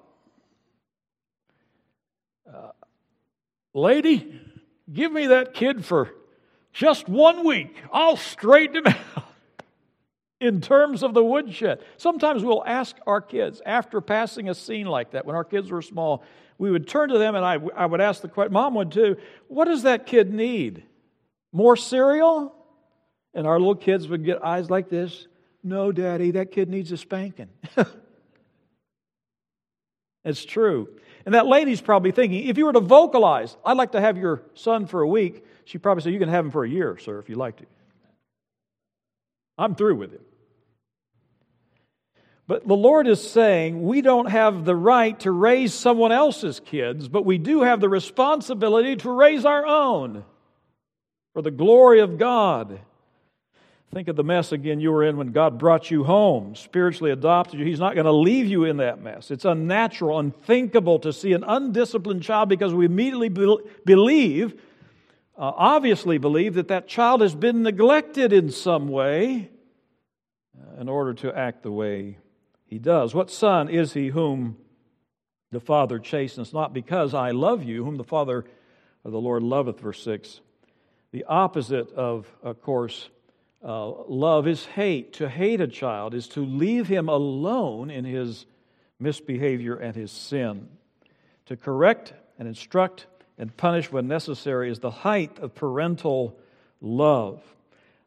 [2.51, 2.71] Uh,
[3.73, 4.41] lady,
[4.91, 6.11] give me that kid for
[6.73, 7.75] just one week.
[7.91, 9.25] I'll straighten him out.
[10.39, 15.11] In terms of the woodshed, sometimes we'll ask our kids after passing a scene like
[15.11, 16.23] that, when our kids were small,
[16.57, 19.17] we would turn to them and I, I would ask the question, Mom would too,
[19.47, 20.83] what does that kid need?
[21.51, 22.55] More cereal?
[23.35, 25.27] And our little kids would get eyes like this.
[25.63, 27.49] No, Daddy, that kid needs a spanking.
[30.25, 30.89] it's true.
[31.25, 34.41] And that lady's probably thinking, if you were to vocalize, I'd like to have your
[34.55, 37.19] son for a week, she'd probably said, You can have him for a year, sir,
[37.19, 37.65] if you like to.
[39.57, 40.21] I'm through with him.
[42.47, 47.07] But the Lord is saying we don't have the right to raise someone else's kids,
[47.07, 50.25] but we do have the responsibility to raise our own
[51.33, 52.81] for the glory of God.
[53.93, 57.59] Think of the mess again you were in when God brought you home, spiritually adopted
[57.59, 57.65] you.
[57.65, 59.31] He's not going to leave you in that mess.
[59.31, 64.53] It's unnatural, unthinkable to see an undisciplined child because we immediately be- believe,
[65.37, 69.49] uh, obviously believe, that that child has been neglected in some way
[70.57, 72.17] uh, in order to act the way
[72.63, 73.13] he does.
[73.13, 74.55] What son is he whom
[75.51, 76.53] the Father chastens?
[76.53, 78.45] Not because I love you, whom the Father
[79.03, 80.39] of the Lord loveth, verse 6.
[81.11, 83.09] The opposite of, of course,
[83.63, 85.13] uh, love is hate.
[85.13, 88.45] To hate a child is to leave him alone in his
[88.99, 90.67] misbehavior and his sin.
[91.47, 96.37] To correct and instruct and punish when necessary is the height of parental
[96.81, 97.41] love.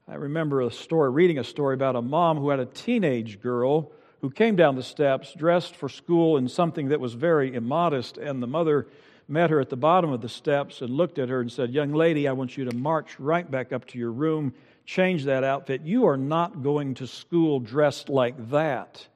[0.06, 3.90] I remember a story, reading a story about a mom who had a teenage girl
[4.20, 8.42] who came down the steps dressed for school in something that was very immodest, and
[8.42, 8.86] the mother
[9.28, 11.92] met her at the bottom of the steps and looked at her and said, Young
[11.92, 15.82] lady, I want you to march right back up to your room change that outfit.
[15.82, 19.06] You are not going to school dressed like that.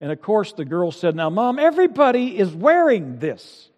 [0.00, 3.70] And of course, the girl said, Now, mom, everybody is wearing this.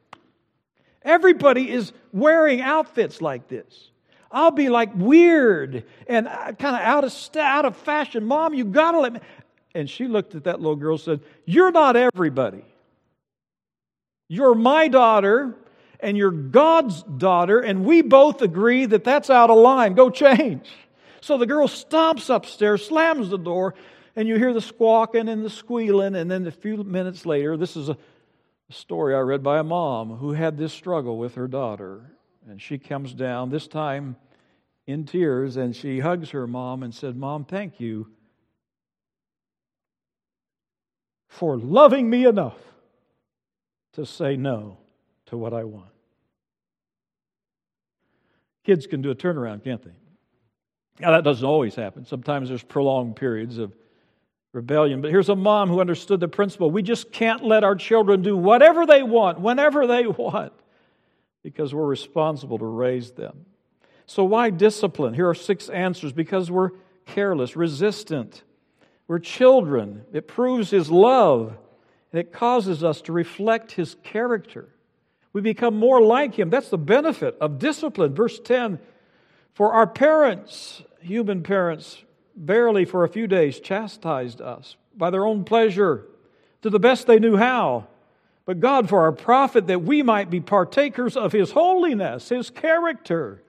[1.02, 3.90] Everybody is wearing outfits like this.
[4.30, 8.24] I'll be like weird and uh, kind of out of out of fashion.
[8.24, 9.20] Mom, you got to let me.
[9.74, 12.64] And she looked at that little girl and said, You're not everybody.
[14.28, 15.54] You're my daughter
[16.00, 19.94] and you're God's daughter, and we both agree that that's out of line.
[19.94, 20.68] Go change.
[21.20, 23.74] So the girl stomps upstairs, slams the door,
[24.14, 26.14] and you hear the squawking and the squealing.
[26.14, 27.96] And then a few minutes later, this is a
[28.70, 32.12] story I read by a mom who had this struggle with her daughter.
[32.48, 34.16] And she comes down, this time
[34.86, 38.08] in tears, and she hugs her mom and said, Mom, thank you
[41.28, 42.56] for loving me enough
[43.92, 44.78] to say no
[45.26, 45.90] to what I want.
[48.64, 49.92] Kids can do a turnaround, can't they?
[51.00, 52.04] Now, that doesn't always happen.
[52.04, 53.72] Sometimes there's prolonged periods of
[54.52, 55.00] rebellion.
[55.00, 58.36] But here's a mom who understood the principle we just can't let our children do
[58.36, 60.52] whatever they want, whenever they want,
[61.42, 63.46] because we're responsible to raise them.
[64.06, 65.14] So, why discipline?
[65.14, 66.70] Here are six answers because we're
[67.06, 68.42] careless, resistant,
[69.06, 70.04] we're children.
[70.12, 71.56] It proves His love,
[72.12, 74.68] and it causes us to reflect His character.
[75.32, 76.50] We become more like Him.
[76.50, 78.14] That's the benefit of discipline.
[78.14, 78.78] Verse 10
[79.54, 82.02] For our parents, human parents,
[82.36, 86.06] barely for a few days chastised us by their own pleasure
[86.62, 87.88] to the best they knew how.
[88.44, 93.42] But God, for our profit, that we might be partakers of His holiness, His character.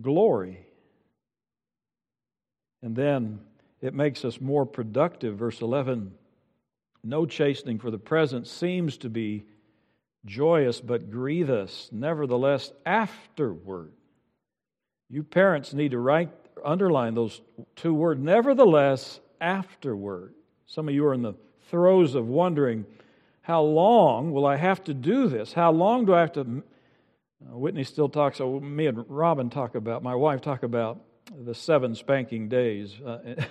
[0.00, 0.64] Glory.
[2.82, 3.40] And then
[3.80, 5.36] it makes us more productive.
[5.36, 6.12] Verse 11
[7.02, 9.44] No chastening for the present seems to be
[10.24, 11.88] joyous, but grievous.
[11.92, 13.92] Nevertheless, afterward.
[15.08, 16.30] You parents need to write
[16.64, 17.40] underline those
[17.76, 20.34] two words, nevertheless, afterward.
[20.66, 21.34] Some of you are in the
[21.70, 22.84] throes of wondering,
[23.42, 25.52] how long will I have to do this?
[25.52, 26.40] How long do I have to?
[26.40, 31.00] Uh, Whitney still talks, uh, me and Robin talk about, my wife talk about
[31.44, 32.94] the seven spanking days.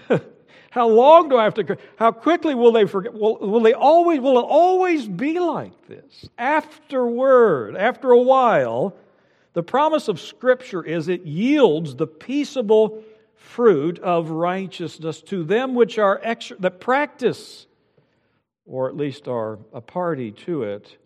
[0.69, 1.77] How long do I have to?
[1.97, 3.13] How quickly will they forget?
[3.13, 4.19] Will, will they always?
[4.19, 6.29] Will it always be like this?
[6.37, 8.95] Afterward, after a while,
[9.53, 13.03] the promise of Scripture is it yields the peaceable
[13.35, 17.65] fruit of righteousness to them which are extra, that practice,
[18.65, 20.97] or at least are a party to it.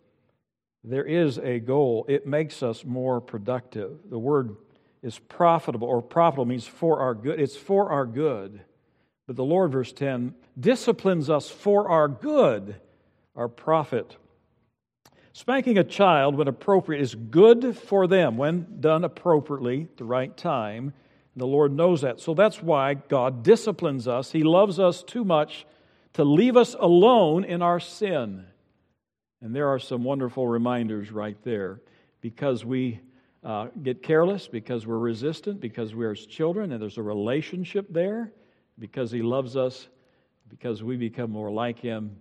[0.83, 2.05] There is a goal.
[2.09, 3.99] It makes us more productive.
[4.09, 4.55] The word
[5.03, 7.39] is profitable, or profitable means for our good.
[7.39, 8.61] It's for our good.
[9.27, 12.75] But the Lord, verse 10, disciplines us for our good,
[13.35, 14.17] our profit.
[15.33, 20.93] Spanking a child when appropriate is good for them when done appropriately, the right time.
[21.35, 22.19] The Lord knows that.
[22.19, 24.31] So that's why God disciplines us.
[24.31, 25.65] He loves us too much
[26.13, 28.45] to leave us alone in our sin.
[29.41, 31.79] And there are some wonderful reminders right there.
[32.19, 32.99] Because we
[33.43, 38.33] uh, get careless, because we're resistant, because we're his children, and there's a relationship there,
[38.81, 39.87] because he loves us,
[40.49, 42.17] because we become more like him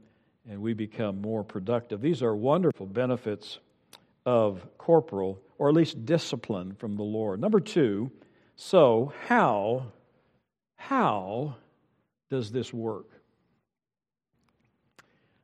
[0.49, 2.01] and we become more productive.
[2.03, 3.59] These are wonderful benefits
[4.27, 7.41] of corporal, or at least discipline from the Lord.
[7.41, 8.13] Number two,
[8.57, 9.87] so how,
[10.77, 11.57] how
[12.29, 13.07] does this work?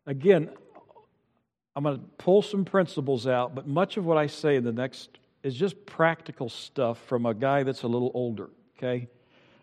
[0.07, 0.51] Again,
[1.75, 4.73] I'm going to pull some principles out, but much of what I say in the
[4.73, 9.09] next is just practical stuff from a guy that's a little older, okay?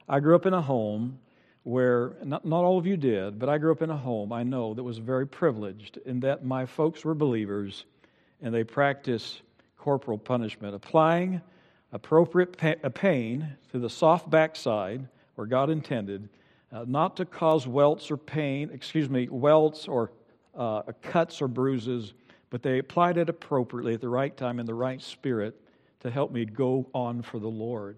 [0.09, 1.19] I grew up in a home
[1.63, 4.43] where not, not all of you did, but I grew up in a home I
[4.43, 7.85] know that was very privileged in that my folks were believers
[8.41, 9.41] and they practiced
[9.77, 11.41] corporal punishment, applying
[11.93, 12.57] appropriate
[12.95, 16.27] pain to the soft backside where God intended,
[16.71, 20.11] uh, not to cause welts or pain, excuse me, welts or
[20.55, 22.13] uh, cuts or bruises,
[22.49, 25.55] but they applied it appropriately at the right time in the right spirit
[26.01, 27.97] to help me go on for the Lord.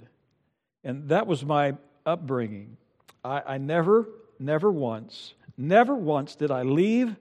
[0.83, 1.75] And that was my
[2.05, 2.77] upbringing.
[3.25, 4.07] I, I never,
[4.39, 7.15] never once, never once did I leave.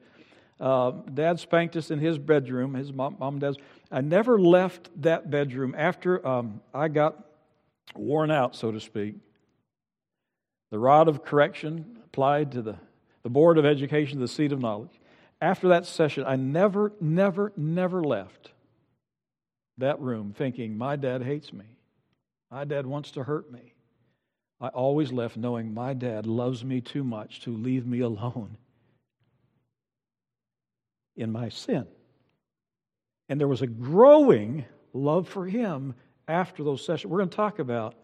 [0.61, 3.57] Uh, Dad spanked us in his bedroom, his mom, mom and dad's.
[3.91, 7.19] I never left that bedroom after um, I got
[7.97, 9.17] worn out, so to speak.
[10.71, 12.77] The rod of correction applied to the,
[13.23, 15.01] the board of education, the seat of knowledge.
[15.41, 18.53] After that session, I never, never, never left
[19.79, 21.65] that room thinking, my dad hates me.
[22.51, 23.74] My dad wants to hurt me.
[24.61, 28.57] I always left knowing my dad loves me too much to leave me alone
[31.17, 31.87] in my sin.
[33.29, 35.95] And there was a growing love for him
[36.29, 37.11] after those sessions.
[37.11, 37.95] We're going to talk about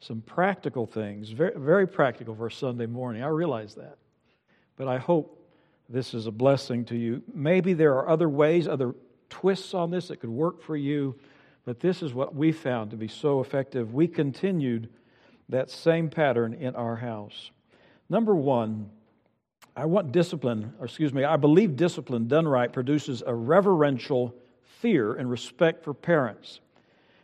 [0.00, 3.22] some practical things, very, very practical for Sunday morning.
[3.22, 3.98] I realize that.
[4.76, 5.36] But I hope
[5.88, 7.22] this is a blessing to you.
[7.34, 8.94] Maybe there are other ways, other
[9.28, 11.16] twists on this that could work for you,
[11.64, 13.92] But this is what we found to be so effective.
[13.92, 14.88] We continued
[15.50, 17.50] that same pattern in our house.
[18.08, 18.90] Number one,
[19.76, 24.34] I want discipline, or excuse me, I believe discipline done right produces a reverential
[24.80, 26.60] fear and respect for parents.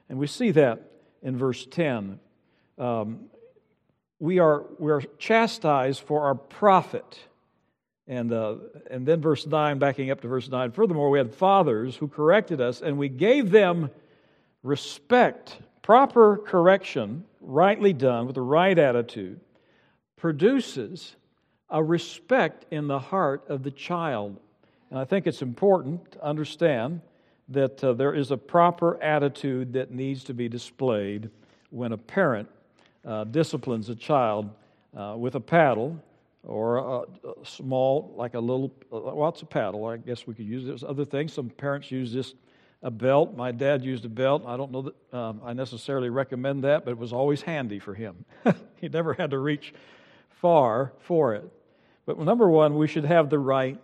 [0.09, 0.83] And we see that
[1.23, 2.21] in verse 10.
[2.79, 3.31] Um,
[4.19, 7.19] we, are, we are chastised for our profit.
[8.07, 8.57] And, uh,
[8.91, 10.71] and then verse 9, backing up to verse 9.
[10.71, 13.91] Furthermore, we had fathers who corrected us, and we gave them
[14.63, 15.59] respect.
[15.83, 19.41] Proper correction, rightly done with the right attitude,
[20.17, 21.17] produces
[21.71, 24.39] a respect in the heart of the child.
[24.91, 27.01] And I think it's important to understand
[27.49, 31.31] that uh, there is a proper attitude that needs to be displayed
[31.71, 32.49] when a parent
[33.05, 34.51] uh, disciplines a child
[34.97, 36.01] uh, with a paddle
[36.43, 37.07] or a, a,
[37.45, 39.87] small, like a little, well, it's a paddle.
[39.87, 40.83] I guess we could use this.
[40.83, 42.35] Other things, some parents use this,
[42.83, 43.37] a belt.
[43.37, 44.45] My dad used a belt.
[44.47, 47.95] I don't know that um, I necessarily recommend that, but it was always handy for
[47.95, 48.25] him.
[48.77, 49.75] he never had to reach
[50.41, 51.51] far for it.
[52.05, 53.81] But number one, we should have the right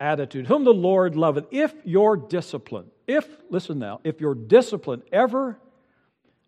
[0.00, 0.46] attitude.
[0.46, 1.46] Whom the Lord loveth.
[1.50, 5.58] If your discipline, if, listen now, if your discipline ever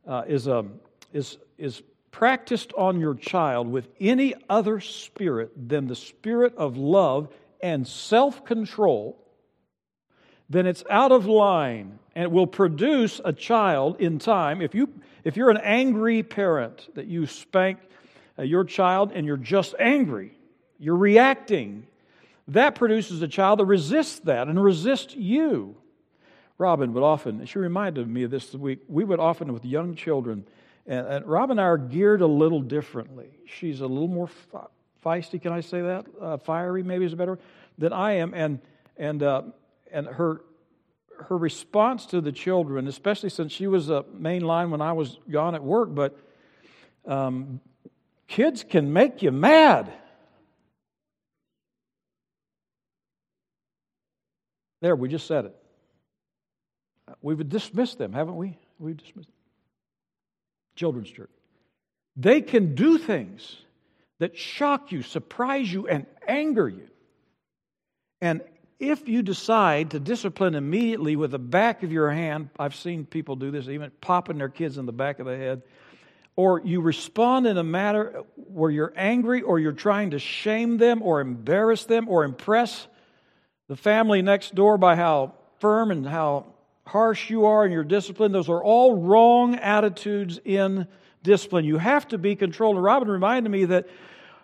[0.06, 0.80] uh, is, um,
[1.12, 7.28] is, is practiced on your child with any other spirit than the spirit of love
[7.60, 9.22] and self control,
[10.48, 14.62] then it's out of line and it will produce a child in time.
[14.62, 14.88] If, you,
[15.24, 17.78] if you're an angry parent that you spank
[18.38, 20.36] uh, your child and you're just angry,
[20.78, 21.86] you're reacting,
[22.48, 25.76] that produces a child that resists that and resists you.
[26.58, 30.46] Robin would often, she reminded me of this week, we would often with young children
[30.86, 33.28] and, and Rob and I are geared a little differently.
[33.46, 34.30] She's a little more
[35.04, 36.06] feisty, can I say that?
[36.20, 37.40] Uh, fiery, maybe is a better word,
[37.78, 38.32] than I am.
[38.34, 38.60] And,
[38.96, 39.42] and, uh,
[39.96, 40.42] and her,
[41.18, 45.18] her response to the children, especially since she was a main line when I was
[45.30, 46.18] gone at work, but
[47.06, 47.60] um,
[48.28, 49.90] kids can make you mad.
[54.82, 55.56] There, we just said it.
[57.22, 58.58] We've dismissed them, haven't we?
[58.78, 59.36] We've dismissed them.
[60.74, 61.30] Children's Church.
[62.16, 63.56] They can do things
[64.18, 66.88] that shock you, surprise you, and anger you.
[68.20, 68.42] And
[68.78, 73.36] if you decide to discipline immediately with the back of your hand, I've seen people
[73.36, 75.62] do this, even popping their kids in the back of the head,
[76.36, 81.02] or you respond in a manner where you're angry or you're trying to shame them
[81.02, 82.86] or embarrass them or impress
[83.68, 86.46] the family next door by how firm and how
[86.86, 90.86] harsh you are in your discipline, those are all wrong attitudes in
[91.22, 91.64] discipline.
[91.64, 92.76] You have to be controlled.
[92.76, 93.88] And Robin reminded me that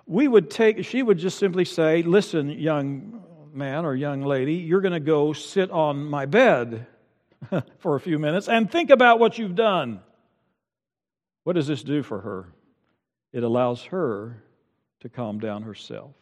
[0.06, 3.22] we would take, she would just simply say, Listen, young
[3.54, 6.86] man or young lady, you're going to go sit on my bed
[7.78, 10.00] for a few minutes and think about what you've done.
[11.44, 12.52] What does this do for her?
[13.32, 14.42] It allows her
[15.00, 16.14] to calm down herself.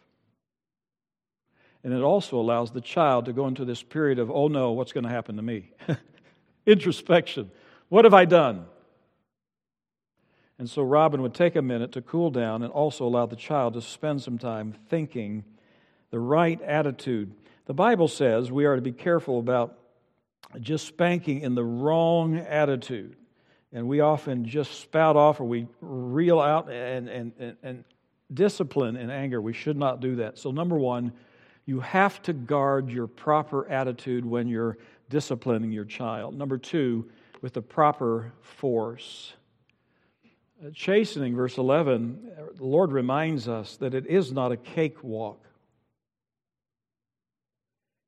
[1.82, 4.92] And it also allows the child to go into this period of, oh no, what's
[4.92, 5.70] going to happen to me?
[6.66, 7.50] Introspection.
[7.88, 8.66] What have I done?
[10.58, 13.74] And so Robin would take a minute to cool down and also allow the child
[13.74, 15.44] to spend some time thinking
[16.10, 17.32] the right attitude.
[17.66, 19.78] The Bible says we are to be careful about
[20.60, 23.16] just spanking in the wrong attitude.
[23.72, 27.84] And we often just spout off or we reel out and, and, and, and
[28.32, 29.40] discipline in anger.
[29.40, 30.38] We should not do that.
[30.38, 31.12] So, number one,
[31.66, 34.76] you have to guard your proper attitude when you're
[35.08, 36.36] disciplining your child.
[36.36, 37.08] Number two,
[37.42, 39.34] with the proper force.
[40.74, 45.46] Chastening, verse 11, the Lord reminds us that it is not a cakewalk.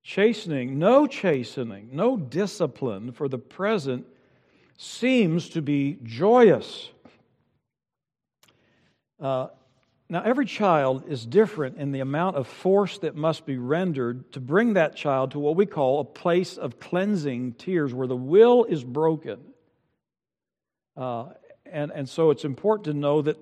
[0.02, 4.04] Chastening, no chastening, no discipline for the present
[4.76, 6.90] seems to be joyous.
[9.20, 9.48] Uh,
[10.08, 14.40] now, every child is different in the amount of force that must be rendered to
[14.40, 18.64] bring that child to what we call a place of cleansing tears, where the will
[18.64, 19.38] is broken.
[20.96, 21.26] Uh,
[21.64, 23.38] and, and so it's important to know that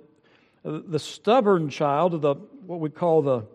[0.63, 2.35] the stubborn child, the
[2.67, 3.47] what we call the,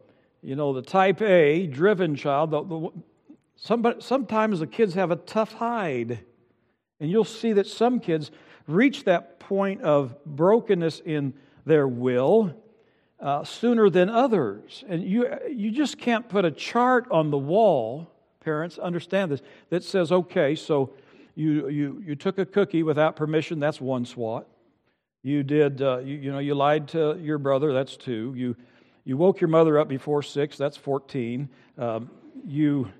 [0.45, 2.89] you know, the type A driven child, the, the,
[3.55, 6.19] somebody, sometimes the kids have a tough hide.
[6.99, 8.29] And you'll see that some kids
[8.67, 11.33] reach that point of brokenness in
[11.65, 12.53] their will
[13.19, 14.83] uh, sooner than others.
[14.87, 19.41] And you, you just can't put a chart on the wall, parents, understand this,
[19.71, 20.93] that says, okay, so
[21.33, 24.47] you, you, you took a cookie without permission, that's one swat.
[25.23, 28.31] You did, uh, you, you know, you lied to your brother, that's two.
[28.37, 28.55] You,
[29.05, 31.47] you woke your mother up before six, that's 14.
[31.77, 32.09] Um,
[32.45, 32.91] you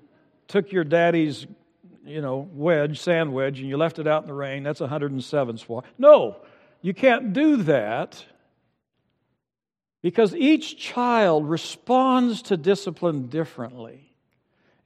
[0.48, 1.46] took your daddy's
[2.06, 5.58] you know, wedge, sand wedge, and you left it out in the rain, that's 107
[5.58, 5.88] swats.
[5.98, 6.36] No,
[6.80, 8.24] you can't do that
[10.02, 14.12] because each child responds to discipline differently.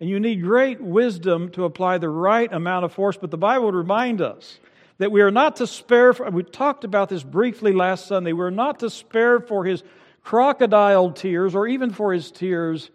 [0.00, 3.18] And you need great wisdom to apply the right amount of force.
[3.18, 4.58] But the Bible would remind us
[4.96, 8.48] that we are not to spare, for, we talked about this briefly last Sunday, we're
[8.48, 9.82] not to spare for his
[10.22, 12.90] crocodile tears or even for his tears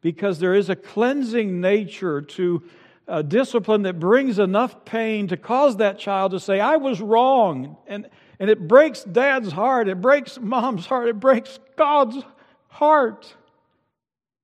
[0.00, 2.62] because there is a cleansing nature to
[3.06, 7.76] a discipline that brings enough pain to cause that child to say, I was wrong.
[7.86, 8.08] And,
[8.38, 12.22] and it breaks dad's heart, it breaks mom's heart, it breaks God's
[12.68, 13.34] heart.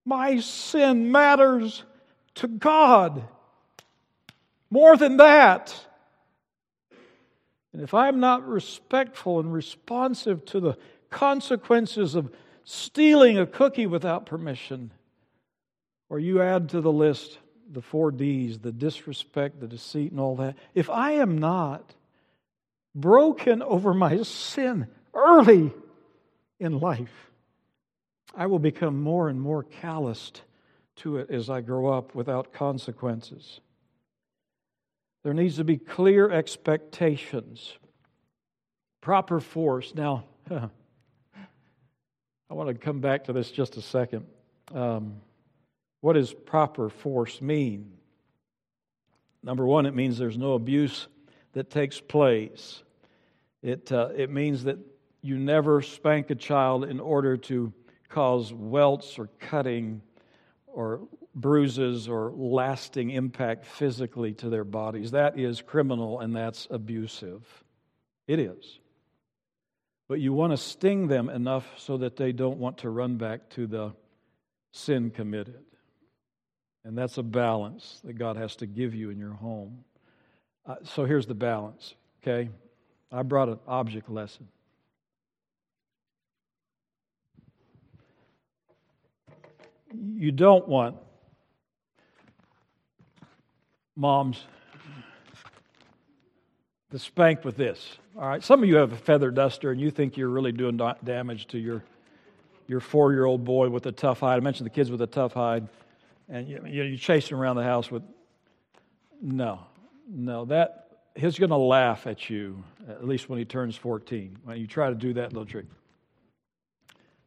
[0.05, 1.85] My sin matters
[2.37, 3.24] to God.
[4.70, 5.74] More than that.
[7.72, 10.78] And if I'm not respectful and responsive to the
[11.15, 12.31] consequences of
[12.65, 14.91] stealing a cookie without permission,
[16.11, 17.39] or you add to the list
[17.71, 20.57] the four D's the disrespect, the deceit, and all that.
[20.75, 21.95] If I am not
[22.95, 25.73] broken over my sin early
[26.59, 27.31] in life,
[28.35, 30.43] I will become more and more calloused
[30.97, 33.61] to it as I grow up without consequences.
[35.23, 37.73] There needs to be clear expectations,
[39.01, 39.95] proper force.
[39.95, 40.25] Now,
[42.55, 44.26] I want to come back to this just a second.
[44.72, 45.16] Um,
[46.02, 47.94] what does proper force mean?
[49.42, 51.09] Number one, it means there's no abuse
[51.55, 52.84] that takes place.
[53.61, 54.78] It, uh, it means that
[55.20, 57.72] you never spank a child in order to
[58.09, 60.00] cause welts or cutting
[60.68, 65.11] or bruises or lasting impact physically to their bodies.
[65.11, 67.64] That is criminal and that's abusive.
[68.28, 68.78] It is.
[70.09, 73.48] But you want to sting them enough so that they don't want to run back
[73.50, 73.92] to the
[74.72, 75.62] sin committed.
[76.84, 79.84] And that's a balance that God has to give you in your home.
[80.66, 82.50] Uh, so here's the balance, okay?
[83.11, 84.48] I brought an object lesson.
[89.92, 90.96] You don't want
[93.96, 94.44] moms
[96.95, 97.99] to spank with this.
[98.16, 100.80] All right, some of you have a feather duster and you think you're really doing
[101.03, 101.82] damage to your
[102.68, 104.36] your four year old boy with a tough hide.
[104.36, 105.66] I mentioned the kids with a tough hide
[106.28, 108.05] and you, you chase him around the house with
[109.20, 109.59] no,
[110.09, 110.45] no.
[110.45, 110.86] That
[111.16, 114.88] he's going to laugh at you at least when he turns 14 when you try
[114.88, 115.66] to do that little trick.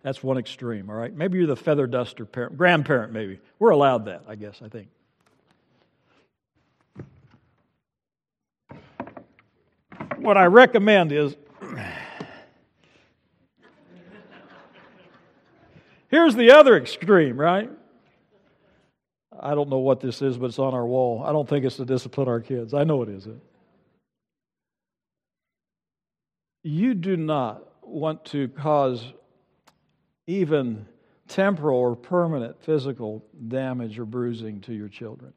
[0.02, 1.14] That's one extreme, all right?
[1.14, 3.42] Maybe you're the feather duster parent, grandparent, maybe.
[3.60, 4.88] We're allowed that, I guess, I think.
[10.18, 11.36] What I recommend is
[16.10, 17.70] here's the other extreme, right?
[19.40, 21.24] I don't know what this is, but it's on our wall.
[21.24, 22.74] I don't think it's to discipline our kids.
[22.74, 23.42] I know it isn't.
[26.64, 29.14] You do not want to cause
[30.26, 30.88] even
[31.28, 35.34] temporal or permanent physical damage or bruising to your children.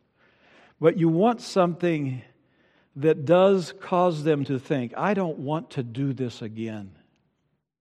[0.81, 2.23] But you want something
[2.97, 6.91] that does cause them to think, I don't want to do this again.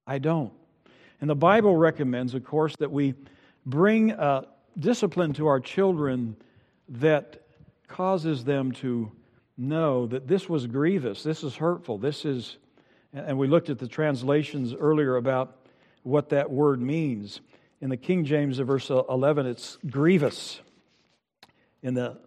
[0.05, 0.53] I don't.
[1.21, 3.15] And the Bible recommends, of course, that we
[3.65, 4.15] bring
[4.77, 6.35] discipline to our children
[6.89, 7.41] that
[7.87, 9.11] causes them to
[9.57, 12.57] know that this was grievous, this is hurtful, this is,
[13.13, 15.57] and we looked at the translations earlier about
[16.03, 17.41] what that word means.
[17.81, 20.61] In the King James, of verse 11, it's grievous.
[21.83, 22.17] In the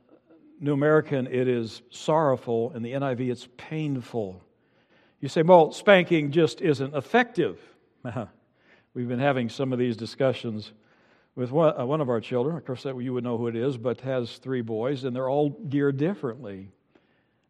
[0.63, 2.71] New American, it is sorrowful.
[2.77, 4.41] In the NIV, it's painful.
[5.21, 7.59] You say, well, spanking just isn't effective.
[8.95, 10.73] We've been having some of these discussions
[11.35, 12.57] with one, uh, one of our children.
[12.57, 15.29] Of course, that you would know who it is, but has three boys, and they're
[15.29, 16.69] all geared differently.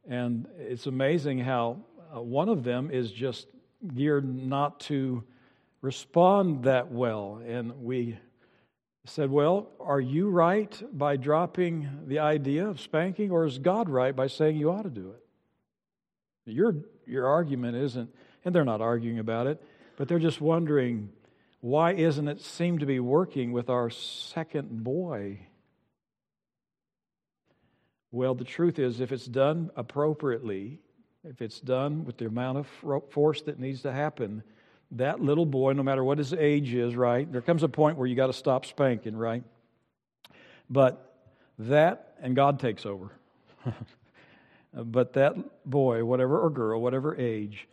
[0.08, 1.80] And it's amazing how
[2.16, 3.46] uh, one of them is just
[3.94, 5.22] geared not to
[5.82, 7.42] respond that well.
[7.46, 8.16] And we
[9.04, 14.14] said, Well, are you right by dropping the idea of spanking, or is God right
[14.14, 16.52] by saying you ought to do it?
[16.52, 16.74] Your,
[17.06, 18.12] your argument isn't,
[18.44, 19.62] and they're not arguing about it,
[19.96, 21.10] but they're just wondering
[21.60, 25.46] why isn't it seem to be working with our second boy?
[28.10, 30.80] Well, the truth is, if it's done appropriately,
[31.24, 34.42] if it's done with the amount of force that needs to happen,
[34.92, 37.30] that little boy, no matter what his age is, right?
[37.30, 39.42] There comes a point where you got to stop spanking, right?
[40.68, 41.14] But
[41.58, 43.10] that, and God takes over.
[44.74, 45.34] but that
[45.68, 47.68] boy, whatever, or girl, whatever age,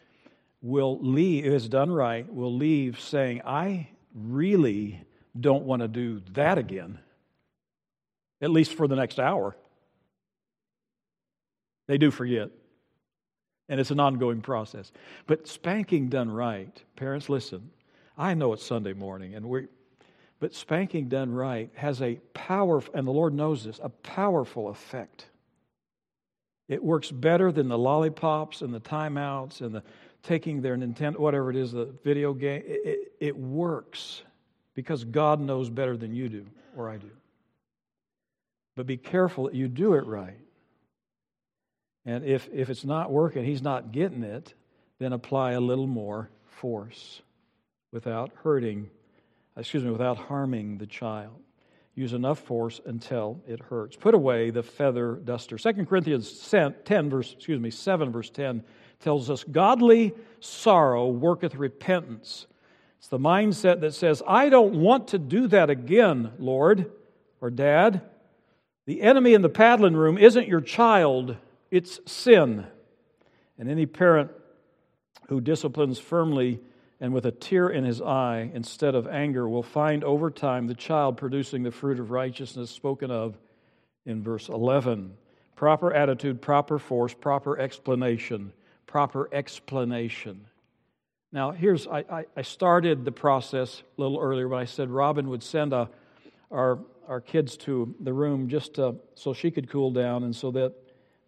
[0.61, 5.03] will leave, if it's done right, will leave saying, I really
[5.39, 6.99] don't want to do that again,
[8.41, 9.55] at least for the next hour.
[11.87, 12.49] They do forget.
[13.69, 14.91] And it's an ongoing process.
[15.27, 17.69] But spanking done right, parents, listen.
[18.17, 19.67] I know it's Sunday morning, and we
[20.39, 25.25] but spanking done right has a powerful, and the Lord knows this, a powerful effect.
[26.69, 29.83] It works better than the lollipops and the timeouts and the
[30.23, 32.63] taking their Nintendo, whatever it is, the video game.
[32.65, 34.21] It, it, it works
[34.75, 36.45] because God knows better than you do
[36.77, 37.09] or I do.
[38.75, 40.39] But be careful that you do it right.
[42.05, 44.53] And if, if it's not working, he's not getting it,
[44.99, 47.21] then apply a little more force
[47.91, 48.89] without hurting,
[49.57, 51.39] excuse me, without harming the child.
[51.95, 53.95] Use enough force until it hurts.
[53.95, 55.57] Put away the feather duster.
[55.57, 58.63] 2 Corinthians 10, verse, excuse me, 7, verse 10
[58.99, 62.47] tells us godly sorrow worketh repentance.
[62.99, 66.91] It's the mindset that says, I don't want to do that again, Lord
[67.41, 68.01] or Dad.
[68.85, 71.37] The enemy in the paddling room isn't your child,
[71.71, 72.65] it's sin.
[73.57, 74.31] And any parent
[75.27, 76.59] who disciplines firmly
[76.99, 80.75] and with a tear in his eye instead of anger will find over time the
[80.75, 83.37] child producing the fruit of righteousness spoken of
[84.05, 85.13] in verse 11.
[85.55, 88.53] Proper attitude, proper force, proper explanation
[88.89, 90.47] proper explanation.
[91.31, 95.43] Now, here's I, I started the process a little earlier when I said Robin would
[95.43, 95.87] send a,
[96.49, 100.49] our, our kids to the room just to, so she could cool down and so
[100.51, 100.73] that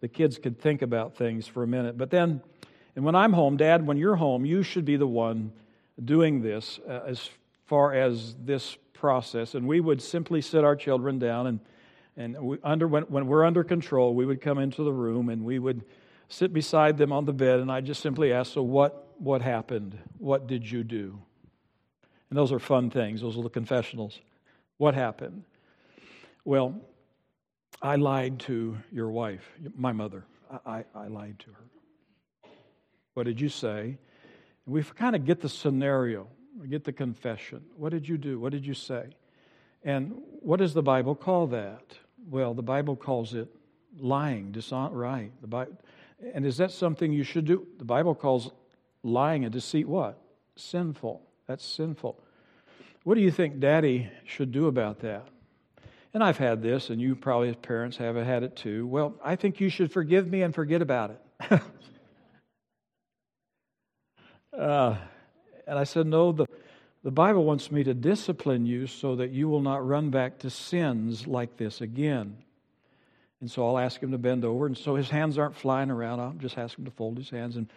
[0.02, 1.96] the kids could think about things for a minute.
[1.96, 2.42] But then,
[2.94, 5.52] and when I'm home, Dad, when you're home, you should be the one
[6.04, 7.30] doing this uh, as
[7.64, 9.54] far as this process.
[9.54, 11.60] And we would simply sit our children down and
[12.14, 15.46] and we under when, when we're under control, we would come into the room and
[15.46, 15.82] we would
[16.32, 19.98] sit beside them on the bed, and I just simply ask, So, what, what happened?
[20.18, 21.18] What did you do?
[22.30, 24.20] And those are fun things, those are the confessionals.
[24.78, 25.44] What happened?
[26.44, 26.80] Well,
[27.80, 30.24] I lied to your wife, my mother.
[30.50, 32.50] I, I, I lied to her.
[33.14, 33.98] What did you say?
[34.66, 37.62] We kind of get the scenario, we get the confession.
[37.76, 38.38] What did you do?
[38.38, 39.06] What did you say?
[39.84, 41.82] And what does the Bible call that?
[42.28, 43.48] Well, the Bible calls it
[43.98, 45.32] lying, dishonor, right.
[45.40, 45.76] The Bible,
[46.34, 47.66] and is that something you should do?
[47.78, 48.52] The Bible calls
[49.02, 50.18] lying and deceit what?
[50.56, 51.22] Sinful.
[51.46, 52.22] That's sinful.
[53.02, 55.26] What do you think daddy should do about that?
[56.14, 58.86] And I've had this, and you probably as parents have had it too.
[58.86, 61.60] Well, I think you should forgive me and forget about it.
[64.58, 64.96] uh,
[65.66, 66.46] and I said, No, the,
[67.02, 70.50] the Bible wants me to discipline you so that you will not run back to
[70.50, 72.36] sins like this again.
[73.40, 74.66] And so I'll ask him to bend over.
[74.66, 76.20] And so his hands aren't flying around.
[76.20, 77.68] I'll just ask him to fold his hands and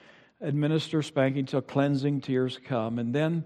[0.41, 2.99] administer spanking till cleansing tears come.
[2.99, 3.45] And then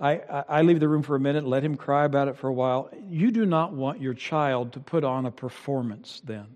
[0.00, 2.52] I, I leave the room for a minute, let him cry about it for a
[2.52, 2.90] while.
[3.08, 6.46] You do not want your child to put on a performance then.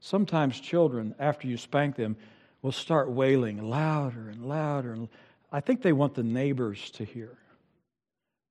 [0.00, 2.16] Sometimes children, after you spank them,
[2.62, 4.92] will start wailing louder and louder.
[4.92, 5.08] And
[5.50, 7.36] I think they want the neighbors to hear.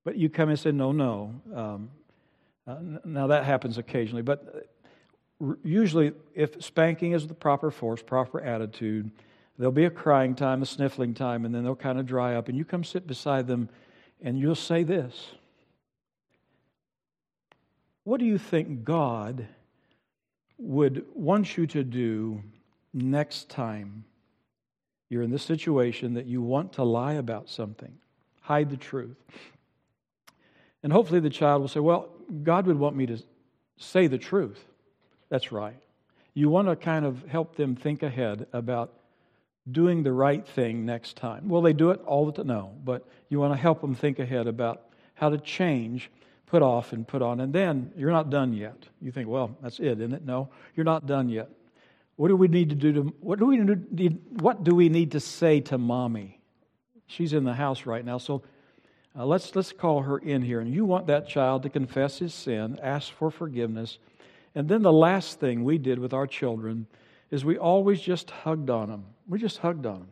[0.03, 1.33] But you come and say, no, no.
[1.53, 1.89] Um,
[2.67, 4.69] uh, now that happens occasionally, but
[5.63, 9.11] usually, if spanking is the proper force, proper attitude,
[9.57, 12.47] there'll be a crying time, a sniffling time, and then they'll kind of dry up.
[12.47, 13.69] And you come sit beside them
[14.21, 15.31] and you'll say this
[18.03, 19.47] What do you think God
[20.57, 22.41] would want you to do
[22.93, 24.05] next time
[25.09, 27.93] you're in this situation that you want to lie about something?
[28.41, 29.17] Hide the truth.
[30.83, 32.09] And hopefully the child will say, Well,
[32.43, 33.17] God would want me to
[33.77, 34.63] say the truth.
[35.29, 35.77] That's right.
[36.33, 38.93] You want to kind of help them think ahead about
[39.71, 41.49] doing the right thing next time.
[41.49, 42.47] Will they do it all the time?
[42.47, 44.83] No, but you want to help them think ahead about
[45.15, 46.09] how to change,
[46.45, 47.41] put off, and put on.
[47.41, 48.87] And then you're not done yet.
[49.01, 50.25] You think, well, that's it, isn't it?
[50.25, 51.49] No, you're not done yet.
[52.15, 55.11] What do we need to do to what do we need what do we need
[55.11, 56.39] to say to mommy?
[57.05, 58.41] She's in the house right now, so
[59.17, 60.59] uh, let's let's call her in here.
[60.59, 63.99] And you want that child to confess his sin, ask for forgiveness,
[64.55, 66.87] and then the last thing we did with our children
[67.29, 69.05] is we always just hugged on them.
[69.27, 70.07] We just hugged on them.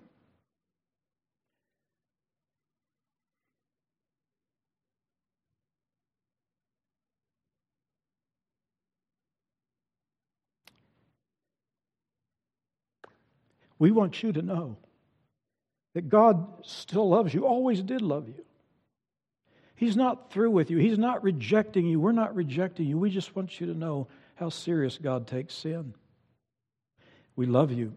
[13.78, 14.78] We want you to know
[15.94, 18.44] that God still loves you, always did love you.
[19.76, 22.00] He's not through with you, He's not rejecting you.
[22.00, 22.98] We're not rejecting you.
[22.98, 25.94] We just want you to know how serious God takes sin.
[27.36, 27.94] We love you.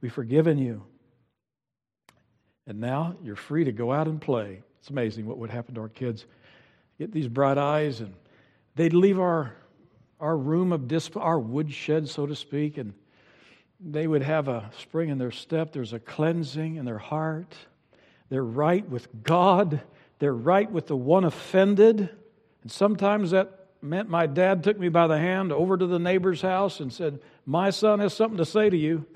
[0.00, 0.84] We've forgiven you.
[2.66, 4.62] And now you're free to go out and play.
[4.80, 6.26] It's amazing what would happen to our kids.
[6.98, 8.14] Get these bright eyes, and
[8.74, 9.54] they'd leave our,
[10.20, 12.94] our room of discipline, our woodshed, so to speak, and
[13.80, 15.72] they would have a spring in their step.
[15.72, 17.54] There's a cleansing in their heart.
[18.28, 19.82] They're right with God.
[20.18, 22.08] They're right with the one offended.
[22.62, 26.40] And sometimes that meant my dad took me by the hand over to the neighbor's
[26.40, 29.06] house and said, My son has something to say to you.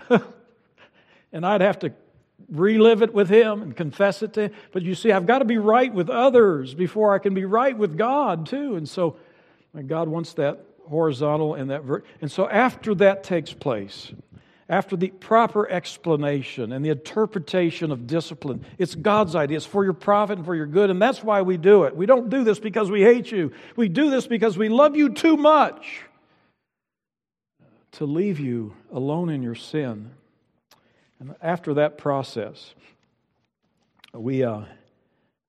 [1.32, 1.92] and I'd have to
[2.48, 4.52] relive it with him and confess it to him.
[4.72, 7.76] But you see, I've got to be right with others before I can be right
[7.76, 8.76] with God, too.
[8.76, 9.16] And so
[9.86, 12.10] God wants that horizontal and that vertical.
[12.20, 14.12] and so after that takes place
[14.68, 18.64] after the proper explanation and the interpretation of discipline.
[18.78, 19.56] It's God's idea.
[19.56, 21.96] It's for your profit and for your good, and that's why we do it.
[21.96, 23.50] We don't do this because we hate you.
[23.74, 26.02] We do this because we love you too much
[27.92, 30.10] to leave you alone in your sin.
[31.18, 32.74] And after that process,
[34.14, 34.62] we uh,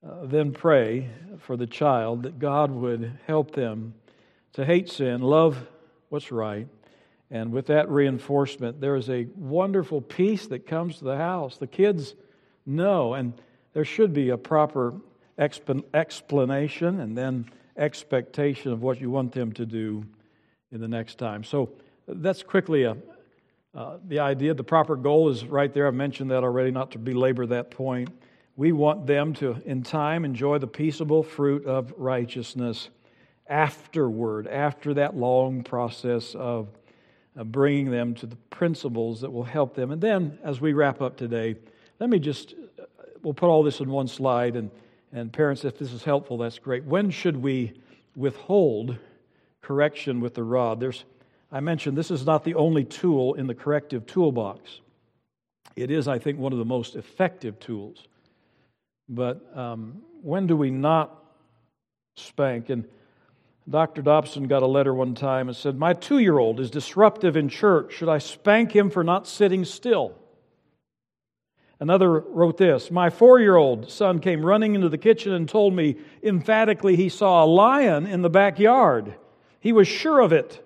[0.06, 3.94] uh, then pray for the child that God would help them
[4.54, 5.68] to hate sin, love
[6.10, 6.68] what's right,
[7.32, 11.58] and with that reinforcement, there is a wonderful peace that comes to the house.
[11.58, 12.14] The kids
[12.66, 13.34] know, and
[13.72, 14.94] there should be a proper
[15.40, 20.06] explanation and then expectation of what you want them to do
[20.74, 21.46] in the next time.
[21.46, 21.70] So
[22.16, 22.98] that's quickly a,
[23.74, 24.54] uh, the idea.
[24.54, 25.88] The proper goal is right there.
[25.88, 28.10] I've mentioned that already, not to belabor that point.
[28.58, 32.90] We want them to, in time, enjoy the peaceable fruit of righteousness
[33.48, 36.68] afterward, after that long process of
[37.38, 39.92] uh, bringing them to the principles that will help them.
[39.92, 41.56] And then, as we wrap up today,
[42.00, 42.84] let me just, uh,
[43.22, 44.56] we'll put all this in one slide.
[44.56, 44.70] And,
[45.14, 46.84] and parents, if this is helpful, that's great.
[46.84, 47.74] When should we
[48.16, 48.98] withhold
[49.62, 50.80] correction with the rod?
[50.80, 51.06] There's,
[51.52, 54.80] I mentioned this is not the only tool in the corrective toolbox.
[55.76, 58.08] It is, I think, one of the most effective tools.
[59.10, 61.24] But um, when do we not
[62.16, 62.70] spank?
[62.70, 62.86] And
[63.70, 64.02] Dr.
[64.02, 67.50] Dobson got a letter one time and said, My two year old is disruptive in
[67.50, 67.94] church.
[67.94, 70.16] Should I spank him for not sitting still?
[71.80, 75.74] Another wrote this My four year old son came running into the kitchen and told
[75.74, 79.16] me emphatically he saw a lion in the backyard.
[79.60, 80.66] He was sure of it.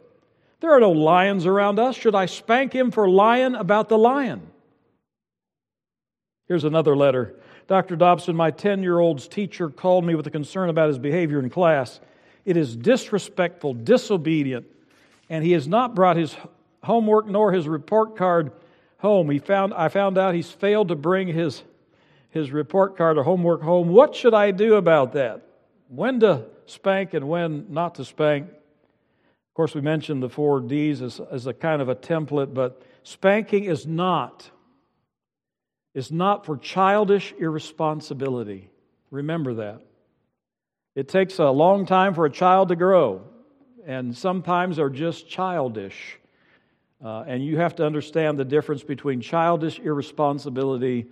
[0.66, 1.96] There are no lions around us.
[1.96, 4.42] Should I spank him for lying about the lion?
[6.48, 7.36] Here's another letter.
[7.68, 7.96] Dr.
[7.96, 11.52] Dobson, my 10 year old's teacher called me with a concern about his behavior in
[11.52, 12.00] class.
[12.46, 14.66] It is disrespectful, disobedient,
[15.30, 16.36] and he has not brought his
[16.84, 18.52] homework nor his report card
[18.98, 19.30] home.
[19.30, 21.62] He found, I found out he's failed to bring his,
[22.32, 23.90] his report card or homework home.
[23.90, 25.44] What should I do about that?
[25.90, 28.48] When to spank and when not to spank?
[29.56, 32.82] Of course, we mentioned the four D's as, as a kind of a template, but
[33.04, 34.52] spanking is not
[35.94, 38.70] is not for childish irresponsibility.
[39.12, 39.80] Remember that.
[40.94, 43.22] It takes a long time for a child to grow,
[43.88, 46.20] and sometimes are just childish.
[47.02, 51.06] Uh, and you have to understand the difference between childish irresponsibility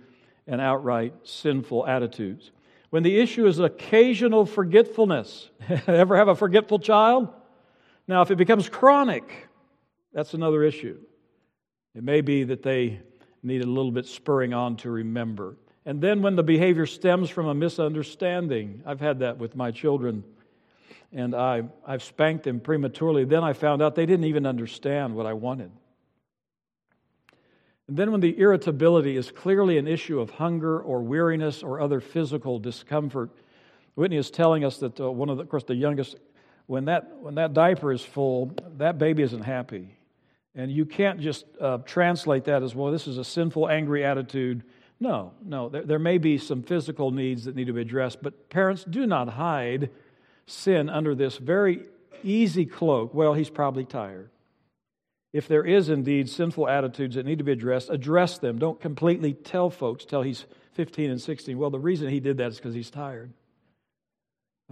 [0.46, 2.50] and outright sinful attitudes.
[2.90, 5.48] When the issue is occasional forgetfulness,
[5.86, 7.30] ever have a forgetful child?
[8.06, 9.48] Now, if it becomes chronic,
[10.12, 10.98] that's another issue.
[11.94, 13.00] It may be that they
[13.42, 15.56] need a little bit spurring on to remember.
[15.86, 20.24] And then when the behavior stems from a misunderstanding, I've had that with my children,
[21.12, 23.24] and I, I've spanked them prematurely.
[23.24, 25.70] Then I found out they didn't even understand what I wanted.
[27.86, 32.00] And then when the irritability is clearly an issue of hunger or weariness or other
[32.00, 33.30] physical discomfort,
[33.94, 36.16] Whitney is telling us that uh, one of the, of course, the youngest,
[36.66, 39.96] when that, when that diaper is full, that baby isn't happy.
[40.54, 44.62] And you can't just uh, translate that as, well, this is a sinful, angry attitude
[45.00, 45.68] no, no.
[45.68, 49.06] There, there may be some physical needs that need to be addressed, but parents do
[49.06, 49.90] not hide
[50.46, 51.82] sin under this very
[52.22, 53.12] easy cloak.
[53.12, 54.30] Well, he's probably tired.
[55.32, 58.58] If there is indeed sinful attitudes that need to be addressed, address them.
[58.58, 61.58] Don't completely tell folks till he's 15 and 16.
[61.58, 63.32] Well, the reason he did that is because he's tired.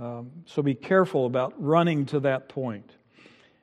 [0.00, 2.90] Um, so be careful about running to that point.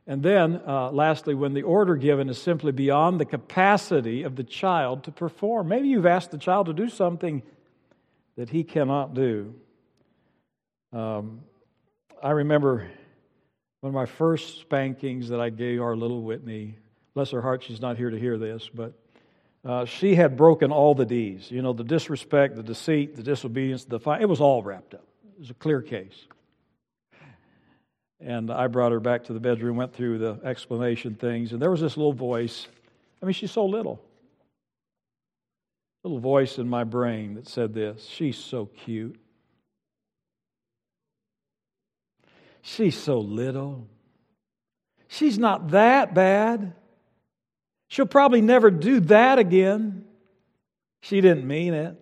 [0.05, 4.43] And then, uh, lastly, when the order given is simply beyond the capacity of the
[4.43, 5.67] child to perform.
[5.67, 7.43] Maybe you've asked the child to do something
[8.35, 9.53] that he cannot do.
[10.91, 11.41] Um,
[12.23, 12.89] I remember
[13.81, 16.75] one of my first spankings that I gave our little Whitney.
[17.13, 18.93] Bless her heart, she's not here to hear this, but
[19.63, 21.51] uh, she had broken all the D's.
[21.51, 25.05] You know, the disrespect, the deceit, the disobedience, the fi- it was all wrapped up.
[25.39, 26.25] It was a clear case.
[28.19, 31.71] And I brought her back to the bedroom, went through the explanation things, and there
[31.71, 32.67] was this little voice.
[33.23, 34.03] I mean, she's so little.
[36.03, 39.17] Little voice in my brain that said this She's so cute.
[42.61, 43.87] She's so little.
[45.07, 46.73] She's not that bad.
[47.87, 50.03] She'll probably never do that again.
[51.01, 51.95] She didn't mean it.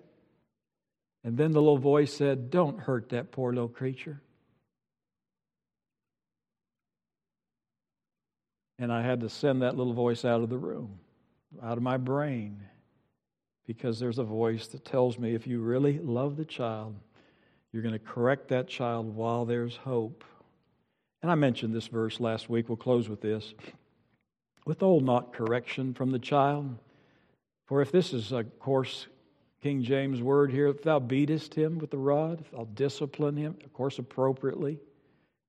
[1.27, 4.21] And then the little voice said, Don't hurt that poor little creature.
[8.79, 10.99] And I had to send that little voice out of the room,
[11.61, 12.63] out of my brain,
[13.65, 16.95] because there's a voice that tells me if you really love the child,
[17.73, 20.23] you're going to correct that child while there's hope.
[21.21, 22.69] And I mentioned this verse last week.
[22.69, 23.53] We'll close with this.
[24.65, 26.77] Withhold not correction from the child.
[27.65, 29.07] For if this is, a course,
[29.61, 33.55] King James' word here, if thou beatest him with the rod, if thou discipline him,
[33.63, 34.79] of course, appropriately,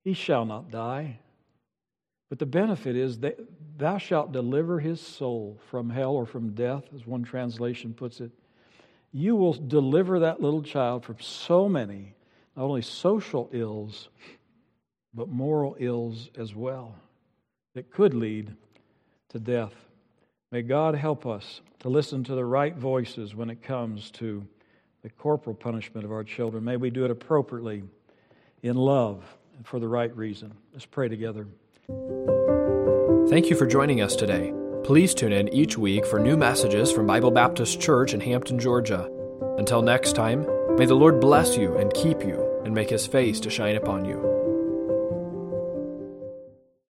[0.02, 1.18] he shall not die.
[2.28, 3.38] But the benefit is that
[3.76, 8.30] thou shalt deliver his soul from hell or from death, as one translation puts it.
[9.12, 12.14] You will deliver that little child from so many
[12.56, 14.09] not only social ills,
[15.14, 16.96] but moral ills as well
[17.74, 18.54] that could lead
[19.28, 19.88] to death.
[20.51, 24.46] May God help us to listen to the right voices when it comes to
[25.03, 26.64] the corporal punishment of our children.
[26.64, 27.82] May we do it appropriately,
[28.62, 29.22] in love,
[29.57, 30.55] and for the right reason.
[30.72, 31.46] Let's pray together.
[33.28, 34.55] Thank you for joining us today.
[34.84, 39.11] Please tune in each week for new messages from Bible Baptist Church in Hampton, Georgia.
[39.59, 40.46] Until next time,
[40.76, 44.07] may the Lord bless you and keep you and make his face to shine upon
[44.07, 44.38] you.